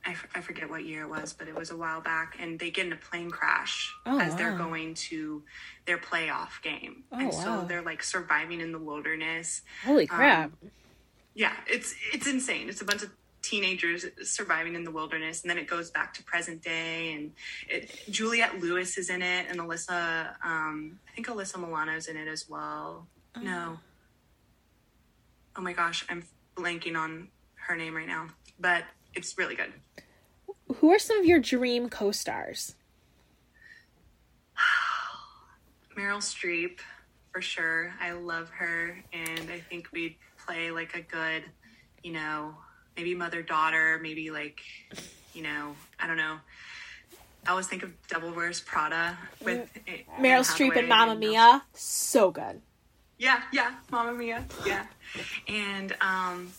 I, 0.05 0.11
f- 0.12 0.27
I 0.35 0.41
forget 0.41 0.69
what 0.69 0.85
year 0.85 1.03
it 1.03 1.09
was, 1.09 1.33
but 1.33 1.47
it 1.47 1.55
was 1.55 1.71
a 1.71 1.77
while 1.77 2.01
back, 2.01 2.37
and 2.41 2.59
they 2.59 2.71
get 2.71 2.87
in 2.87 2.93
a 2.93 2.97
plane 2.97 3.31
crash 3.31 3.95
Oh, 4.05 4.19
as 4.19 4.35
they're 4.35 4.57
going 4.57 4.95
to 4.95 5.43
their 5.87 5.99
playoff 5.99 6.61
game, 6.62 7.05
Oh, 7.12 7.19
and 7.21 7.33
so 7.33 7.38
wow. 7.61 7.65
they're 7.65 7.83
like 7.83 8.03
surviving 8.03 8.61
in 8.61 8.73
the 8.73 8.79
wilderness. 8.81 9.62
Holy 9.85 10.07
crap. 10.07 10.47
Um, 10.62 10.71
Yeah, 11.35 11.53
it's 11.69 11.95
it's 12.12 12.27
insane. 12.27 12.69
It's 12.69 12.81
a 12.81 12.85
bunch 12.85 13.03
of 13.05 13.11
teenagers 13.43 14.05
surviving 14.23 14.75
in 14.75 14.85
the 14.85 14.91
wilderness, 14.91 15.43
and 15.43 15.51
then 15.51 15.59
it 15.59 15.67
goes 15.69 15.91
back 15.91 16.15
to 16.15 16.23
present 16.25 16.62
day. 16.62 17.12
And 17.15 17.33
it, 17.69 17.91
Juliette 18.11 18.61
Lewis 18.61 18.99
is 18.99 19.09
in 19.09 19.23
it, 19.23 19.47
and 19.49 19.59
Alyssa, 19.61 20.35
um, 20.45 20.99
I 21.09 21.15
think 21.15 21.27
Alyssa 21.29 21.59
Milano's 21.59 22.07
in 22.09 22.17
it 22.17 22.29
as 22.29 22.49
well. 22.49 23.07
No, 23.41 23.79
oh 25.57 25.61
my 25.61 25.73
gosh, 25.73 26.05
I'm 26.09 26.25
blanking 26.57 26.97
on 26.97 27.29
her 27.55 27.77
name 27.77 27.95
right 27.95 28.07
now, 28.07 28.29
but 28.61 28.85
it's 29.14 29.37
really 29.38 29.55
good. 29.55 29.72
Who 30.77 30.90
are 30.90 30.98
some 30.98 31.18
of 31.18 31.25
your 31.25 31.38
dream 31.38 31.88
co-stars? 31.88 32.75
Meryl 35.96 36.18
Streep, 36.18 36.79
for 37.33 37.42
sure. 37.42 37.92
I 38.01 38.12
love 38.12 38.48
her, 38.51 38.96
and 39.12 39.51
I 39.51 39.61
think 39.61 39.88
we'd 39.92 40.16
play 40.46 40.70
like 40.70 40.94
a 40.94 41.03
good, 41.03 41.44
you 42.03 42.12
know, 42.12 42.55
maybe 42.96 43.14
mother 43.14 43.42
daughter, 43.42 43.98
maybe 44.03 44.31
like, 44.31 44.61
you 45.35 45.42
know, 45.42 45.75
I 46.01 46.07
don't 46.07 46.16
know. 46.16 46.38
I 47.46 47.51
always 47.51 47.66
think 47.66 47.83
of 47.83 47.90
Devil 48.07 48.33
Wears 48.33 48.61
Prada 48.61 49.18
with 49.42 49.68
Anne 49.87 50.05
Meryl 50.20 50.44
Streep 50.44 50.77
and 50.77 50.88
Mamma 50.88 51.16
Mia. 51.16 51.62
So 51.75 52.31
good. 52.31 52.61
Yeah, 53.18 53.40
yeah, 53.53 53.72
Mamma 53.90 54.12
Mia, 54.12 54.44
yeah. 54.64 54.87
And 55.48 55.94
um, 56.01 56.53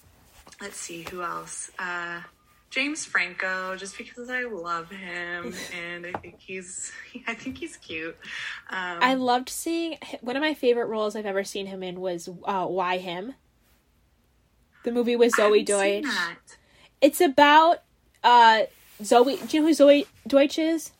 let's 0.62 0.78
see 0.78 1.06
who 1.10 1.22
else. 1.22 1.72
Uh, 1.80 2.22
James 2.74 3.06
Franco, 3.06 3.76
just 3.76 4.00
because 4.00 4.32
I 4.32 4.44
love 4.44 4.90
him 4.90 5.54
and 5.74 6.08
I 6.08 6.12
think 6.14 6.40
he's, 6.40 6.92
I 7.28 7.36
think 7.36 7.60
he's 7.60 7.78
cute. 7.78 8.18
Um, 8.70 8.98
I 9.00 9.14
loved 9.14 9.50
seeing 9.50 10.00
one 10.22 10.36
of 10.36 10.42
my 10.42 10.56
favorite 10.56 10.88
roles 10.88 11.16
I've 11.16 11.28
ever 11.28 11.44
seen 11.44 11.68
him 11.68 11.84
in 11.84 12.02
was 12.02 12.28
uh, 12.46 12.66
Why 12.66 12.98
Him? 12.98 13.36
The 14.84 14.92
movie 14.92 15.16
with 15.16 15.34
Zoey 15.34 15.64
Deutch. 15.64 16.06
It's 17.00 17.22
about 17.22 17.84
uh, 18.24 18.64
Zoey. 19.02 19.48
Do 19.48 19.58
you 19.58 19.62
know 19.62 19.68
who 19.70 19.74
Zoey 19.74 20.08
Deutch 20.28 20.58
is? 20.58 20.92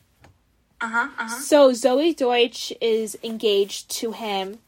Uh 0.80 0.88
huh. 0.88 1.08
Uh 1.18 1.28
huh. 1.28 1.40
So 1.40 1.72
Zoey 1.72 2.16
Deutch 2.16 2.72
is 2.80 3.18
engaged 3.22 3.90
to 3.98 4.12
him, 4.12 4.58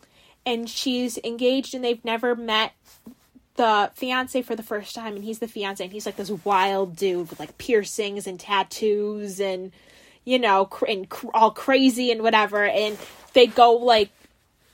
and 0.45 0.69
she's 0.69 1.19
engaged, 1.19 1.73
and 1.75 1.83
they've 1.85 2.05
never 2.05 2.35
met 2.35 2.73
the 3.57 3.91
fiance 3.95 4.41
for 4.43 4.55
the 4.55 4.63
first 4.63 4.95
time, 4.95 5.17
and 5.17 5.25
he's 5.25 5.39
the 5.39 5.49
fiance, 5.49 5.83
and 5.83 5.93
he's 5.93 6.07
like 6.07 6.17
this 6.17 6.31
wild 6.45 6.97
dude 6.97 7.31
with 7.31 7.41
like 7.41 7.59
piercings 7.59 8.27
and 8.27 8.39
tattoos, 8.39 9.41
and 9.41 9.73
you 10.25 10.39
know, 10.39 10.67
cr- 10.67 10.87
and 10.87 11.09
cr- 11.09 11.29
all 11.35 11.51
crazy 11.51 12.11
and 12.11 12.23
whatever. 12.23 12.65
And 12.65 12.99
they 13.33 13.47
go 13.47 13.73
like 13.73 14.11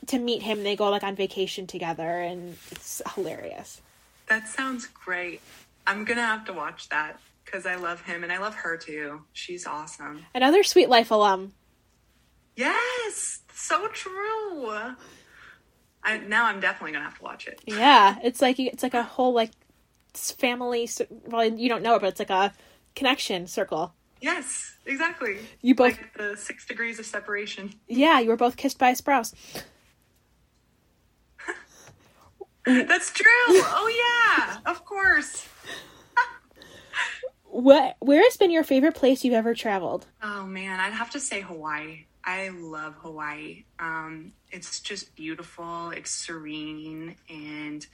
to 0.08 0.18
meet 0.18 0.42
him. 0.42 0.62
They 0.62 0.76
go 0.76 0.90
like 0.90 1.04
on 1.04 1.16
vacation 1.16 1.66
together, 1.66 2.20
and 2.20 2.56
it's 2.70 3.02
hilarious. 3.14 3.80
That 4.28 4.48
sounds 4.48 4.86
great. 4.86 5.40
I'm 5.86 6.04
gonna 6.04 6.22
have 6.22 6.44
to 6.46 6.52
watch 6.52 6.88
that 6.90 7.18
because 7.44 7.66
I 7.66 7.74
love 7.74 8.02
him 8.02 8.22
and 8.22 8.32
I 8.32 8.38
love 8.38 8.54
her 8.54 8.76
too. 8.76 9.22
She's 9.32 9.66
awesome. 9.66 10.24
Another 10.34 10.62
Suite 10.62 10.88
Life 10.88 11.10
alum. 11.10 11.52
Yes, 12.56 13.40
so 13.52 13.88
true. 13.88 14.94
I 16.04 16.18
now 16.18 16.46
I'm 16.46 16.60
definitely 16.60 16.92
gonna 16.92 17.04
have 17.04 17.18
to 17.18 17.22
watch 17.24 17.46
it. 17.46 17.60
Yeah, 17.66 18.16
it's 18.22 18.40
like 18.42 18.58
it's 18.58 18.82
like 18.82 18.94
a 18.94 19.02
whole 19.02 19.32
like 19.32 19.50
family. 20.14 20.88
Well, 21.26 21.44
you 21.44 21.68
don't 21.68 21.82
know 21.82 21.94
it, 21.96 22.00
but 22.00 22.08
it's 22.08 22.18
like 22.18 22.30
a 22.30 22.52
connection 22.96 23.46
circle. 23.46 23.94
Yes, 24.20 24.76
exactly. 24.86 25.38
You 25.62 25.74
both, 25.74 25.98
Like 25.98 26.14
the 26.16 26.36
six 26.36 26.64
degrees 26.66 26.98
of 27.00 27.06
separation. 27.06 27.74
yeah, 27.88 28.20
you 28.20 28.28
were 28.28 28.36
both 28.36 28.56
kissed 28.56 28.78
by 28.78 28.90
a 28.90 28.94
sprouse. 28.94 29.34
That's 32.64 33.10
true. 33.10 33.24
Oh 33.48 34.36
yeah, 34.38 34.58
of 34.70 34.84
course. 34.84 35.46
What? 37.44 37.96
Where 38.00 38.22
has 38.22 38.38
been 38.38 38.50
your 38.50 38.64
favorite 38.64 38.94
place 38.94 39.24
you've 39.24 39.34
ever 39.34 39.52
traveled? 39.54 40.06
Oh 40.22 40.46
man, 40.46 40.80
I'd 40.80 40.94
have 40.94 41.10
to 41.10 41.20
say 41.20 41.42
Hawaii. 41.42 42.06
I 42.24 42.50
love 42.50 42.94
Hawaii. 43.02 43.64
Um, 43.78 44.32
it's 44.50 44.80
just 44.80 45.14
beautiful. 45.16 45.90
It's 45.90 46.10
serene, 46.10 47.16
and 47.28 47.86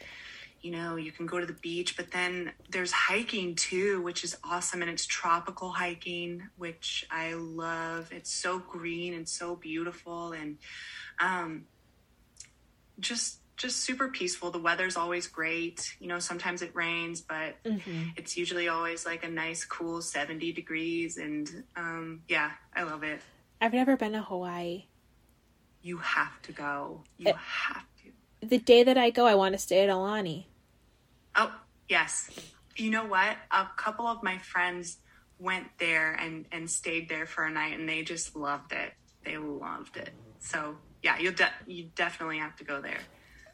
you 0.60 0.70
know 0.70 0.96
you 0.96 1.12
can 1.12 1.26
go 1.26 1.38
to 1.40 1.46
the 1.46 1.54
beach. 1.54 1.96
But 1.96 2.10
then 2.10 2.52
there's 2.70 2.92
hiking 2.92 3.54
too, 3.54 4.02
which 4.02 4.24
is 4.24 4.36
awesome, 4.44 4.82
and 4.82 4.90
it's 4.90 5.06
tropical 5.06 5.70
hiking, 5.70 6.42
which 6.56 7.06
I 7.10 7.34
love. 7.34 8.12
It's 8.12 8.30
so 8.30 8.58
green 8.58 9.14
and 9.14 9.28
so 9.28 9.56
beautiful, 9.56 10.32
and 10.32 10.58
um, 11.20 11.64
just 13.00 13.38
just 13.56 13.78
super 13.78 14.08
peaceful. 14.08 14.50
The 14.50 14.58
weather's 14.58 14.96
always 14.96 15.26
great. 15.26 15.96
You 16.00 16.06
know, 16.06 16.18
sometimes 16.20 16.62
it 16.62 16.70
rains, 16.74 17.20
but 17.20 17.56
it's 18.16 18.36
usually 18.36 18.68
always 18.68 19.04
like 19.04 19.24
a 19.24 19.28
nice, 19.28 19.64
cool 19.64 20.00
70 20.00 20.52
degrees. 20.52 21.16
And 21.16 21.64
um, 21.76 22.22
yeah, 22.28 22.52
I 22.74 22.84
love 22.84 23.02
it. 23.02 23.20
I've 23.60 23.72
never 23.72 23.96
been 23.96 24.12
to 24.12 24.22
Hawaii. 24.22 24.86
You 25.82 25.98
have 25.98 26.40
to 26.42 26.52
go. 26.52 27.04
You 27.16 27.28
Eh. 27.30 27.32
have 27.36 27.84
to. 28.02 28.46
The 28.46 28.58
day 28.58 28.82
that 28.84 28.96
I 28.98 29.10
go, 29.10 29.26
I 29.26 29.34
want 29.34 29.54
to 29.54 29.58
stay 29.58 29.82
at 29.82 29.88
Aulani. 29.90 30.46
Oh, 31.34 31.52
yes. 31.88 32.30
You 32.76 32.90
know 32.90 33.04
what? 33.04 33.36
A 33.50 33.66
couple 33.76 34.06
of 34.06 34.22
my 34.22 34.38
friends 34.38 34.98
went 35.38 35.66
there 35.78 36.12
and, 36.14 36.46
and 36.52 36.70
stayed 36.70 37.08
there 37.08 37.26
for 37.26 37.44
a 37.44 37.50
night 37.50 37.78
and 37.78 37.88
they 37.88 38.02
just 38.02 38.34
loved 38.36 38.72
it. 38.72 38.92
they 39.24 39.36
loved 39.38 39.96
it. 39.96 40.10
So 40.40 40.76
yeah, 41.02 41.18
you'll 41.18 41.32
de- 41.34 41.50
you 41.66 41.90
definitely 41.94 42.38
have 42.38 42.56
to 42.56 42.64
go 42.64 42.80
there. 42.80 42.98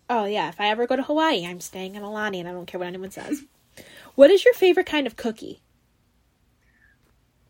Oh 0.08 0.24
yeah, 0.26 0.48
if 0.50 0.60
I 0.60 0.68
ever 0.68 0.86
go 0.86 0.96
to 0.96 1.02
Hawaii, 1.02 1.46
I'm 1.46 1.60
staying 1.60 1.96
at 1.96 2.02
Aulani 2.02 2.38
and 2.40 2.48
I 2.48 2.52
don't 2.52 2.66
care 2.66 2.78
what 2.78 2.86
anyone 2.88 3.10
says. 3.10 3.42
what 4.14 4.30
is 4.30 4.44
your 4.44 4.54
favorite 4.54 4.86
kind 4.86 5.06
of 5.06 5.16
cookie? 5.16 5.60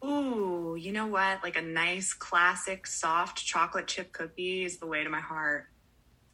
Ooh, 0.04 0.76
you 0.78 0.92
know 0.92 1.06
what? 1.06 1.42
Like 1.42 1.56
a 1.56 1.62
nice 1.62 2.12
classic 2.12 2.86
soft 2.86 3.38
chocolate 3.44 3.86
chip 3.86 4.12
cookie 4.12 4.64
is 4.64 4.76
the 4.78 4.86
way 4.86 5.02
to 5.02 5.08
my 5.08 5.20
heart. 5.20 5.68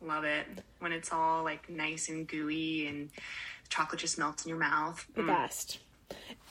Love 0.01 0.25
it 0.25 0.47
when 0.81 0.93
it's 0.93 1.13
all 1.13 1.45
like 1.45 1.69
nice 1.69 2.09
and 2.09 2.27
gooey 2.27 2.87
and 2.87 3.11
chocolate 3.69 4.01
just 4.01 4.19
melts 4.19 4.45
in 4.45 4.49
your 4.49 4.59
mouth. 4.59 5.07
The 5.15 5.23
Mm. 5.23 5.27
best. 5.29 5.79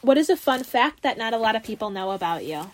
What 0.02 0.18
is 0.18 0.30
a 0.30 0.38
fun 0.38 0.64
fact 0.64 1.02
that 1.02 1.18
not 1.18 1.34
a 1.34 1.38
lot 1.38 1.56
of 1.56 1.64
people 1.64 1.90
know 1.90 2.12
about 2.12 2.46
you? 2.46 2.72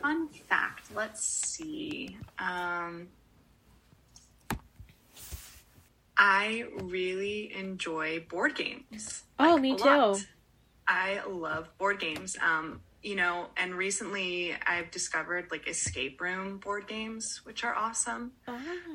Fun 0.00 0.28
fact. 0.28 0.90
Let's 0.94 1.24
see. 1.24 2.16
Um, 2.38 3.08
I 6.16 6.66
really 6.82 7.52
enjoy 7.54 8.20
board 8.28 8.54
games. 8.54 9.24
Oh, 9.38 9.54
like, 9.54 9.62
me 9.62 9.76
too. 9.76 9.84
lot. 9.84 10.20
I 10.86 11.20
love 11.28 11.68
board 11.78 12.00
games. 12.00 12.36
Um, 12.40 12.80
you 13.02 13.16
know, 13.16 13.46
and 13.56 13.74
recently 13.74 14.54
I've 14.64 14.90
discovered 14.92 15.48
like 15.50 15.66
escape 15.66 16.20
room 16.20 16.58
board 16.58 16.86
games, 16.86 17.40
which 17.44 17.64
are 17.64 17.74
awesome. 17.74 18.32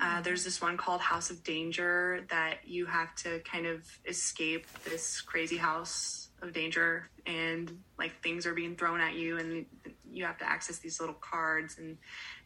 Uh, 0.02 0.22
there's 0.22 0.46
this 0.46 0.62
one 0.62 0.78
called 0.78 1.02
House 1.02 1.30
of 1.30 1.44
Danger 1.44 2.26
that 2.30 2.60
you 2.66 2.86
have 2.86 3.14
to 3.16 3.40
kind 3.40 3.66
of 3.66 3.86
escape 4.08 4.66
this 4.86 5.20
crazy 5.20 5.58
house 5.58 6.30
of 6.42 6.54
danger, 6.54 7.10
and 7.26 7.80
like 7.98 8.22
things 8.22 8.46
are 8.46 8.54
being 8.54 8.76
thrown 8.78 9.02
at 9.02 9.16
you, 9.16 9.40
and 9.40 9.66
you 10.10 10.24
have 10.24 10.38
to 10.38 10.48
access 10.48 10.78
these 10.78 11.00
little 11.02 11.16
cards 11.16 11.78
and 11.78 11.98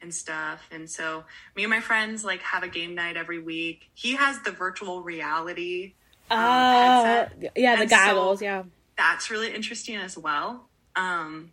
and 0.01 0.11
stuff. 0.13 0.67
And 0.71 0.89
so, 0.89 1.25
me 1.55 1.63
and 1.63 1.69
my 1.69 1.81
friends 1.81 2.23
like 2.23 2.41
have 2.41 2.63
a 2.63 2.69
game 2.69 2.95
night 2.95 3.17
every 3.17 3.39
week. 3.39 3.91
He 3.93 4.15
has 4.15 4.39
the 4.41 4.51
virtual 4.51 5.03
reality. 5.03 5.93
Oh, 6.31 7.03
headset. 7.03 7.51
yeah, 7.55 7.75
the 7.75 7.81
And 7.83 7.89
so- 7.91 7.95
goggles, 7.97 8.41
yeah. 8.41 8.63
That's 9.01 9.31
really 9.31 9.53
interesting 9.53 9.95
as 9.95 10.15
well. 10.15 10.69
Um, 10.95 11.51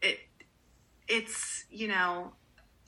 it 0.00 0.18
it's 1.08 1.64
you 1.70 1.88
know 1.88 2.32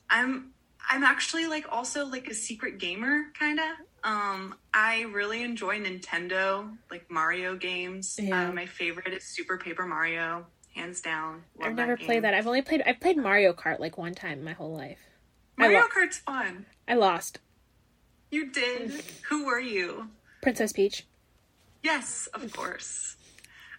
i'm 0.09 0.51
i'm 0.89 1.03
actually 1.03 1.47
like 1.47 1.65
also 1.71 2.05
like 2.05 2.27
a 2.27 2.33
secret 2.33 2.77
gamer 2.77 3.23
kind 3.37 3.59
of 3.59 3.65
um 4.03 4.55
i 4.73 5.01
really 5.13 5.43
enjoy 5.43 5.79
nintendo 5.79 6.69
like 6.91 7.09
mario 7.09 7.55
games 7.55 8.17
Yeah. 8.21 8.49
uh, 8.49 8.51
my 8.53 8.65
favorite 8.65 9.13
is 9.13 9.23
super 9.23 9.57
paper 9.57 9.85
mario 9.85 10.45
hands 10.75 11.01
down 11.01 11.43
Love 11.57 11.69
I've 11.69 11.75
never 11.75 11.95
game. 11.97 12.05
played 12.05 12.23
that. 12.25 12.33
I've 12.33 12.47
only 12.47 12.61
played 12.61 12.81
I've 12.85 12.99
played 12.99 13.15
Mario 13.17 13.53
Kart 13.53 13.79
like 13.79 13.97
one 13.97 14.13
time 14.13 14.39
in 14.39 14.43
my 14.43 14.51
whole 14.51 14.73
life. 14.75 14.99
Mario 15.57 15.79
lo- 15.79 15.87
kart's 15.93 16.17
fun 16.17 16.65
I 16.87 16.95
lost. 16.95 17.39
you 18.29 18.51
did 18.51 18.91
who 19.29 19.45
were 19.45 19.59
you 19.59 20.09
Princess 20.41 20.73
Peach. 20.73 21.05
Yes 21.85 22.27
of 22.33 22.51
course 22.53 23.15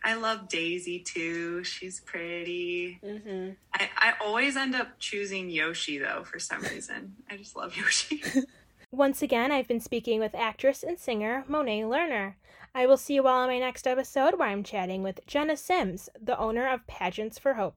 i 0.05 0.15
love 0.15 0.49
daisy 0.49 0.99
too 1.01 1.63
she's 1.65 2.01
pretty 2.01 2.99
Mm-hmm. 3.05 3.51
I, 3.75 3.89
I 3.99 4.13
always 4.25 4.57
end 4.57 4.75
up 4.75 4.99
choosing 4.99 5.51
Yoshi 5.51 5.99
though 5.99 6.23
for 6.25 6.39
some 6.39 6.63
reason. 6.63 7.15
I 7.31 7.37
just 7.37 7.57
love 7.57 7.77
Yoshi. 7.77 8.23
Once 8.91 9.21
again, 9.23 9.51
I've 9.53 9.69
been 9.69 9.81
speaking 9.81 10.21
with 10.21 10.35
actress 10.35 10.83
and 10.83 10.99
singer 10.99 11.45
Monet 11.49 11.83
Lerner. 11.83 12.35
I 12.75 12.87
will 12.87 12.97
see 12.97 13.15
you 13.15 13.27
all 13.27 13.43
in 13.43 13.49
my 13.49 13.59
next 13.59 13.87
episode 13.87 14.39
where 14.39 14.49
I'm 14.49 14.63
chatting 14.63 15.03
with 15.03 15.27
Jenna 15.27 15.57
Sims, 15.57 16.09
the 16.21 16.39
owner 16.39 16.67
of 16.69 16.87
Pageants 16.87 17.39
for 17.39 17.55
Hope. 17.55 17.75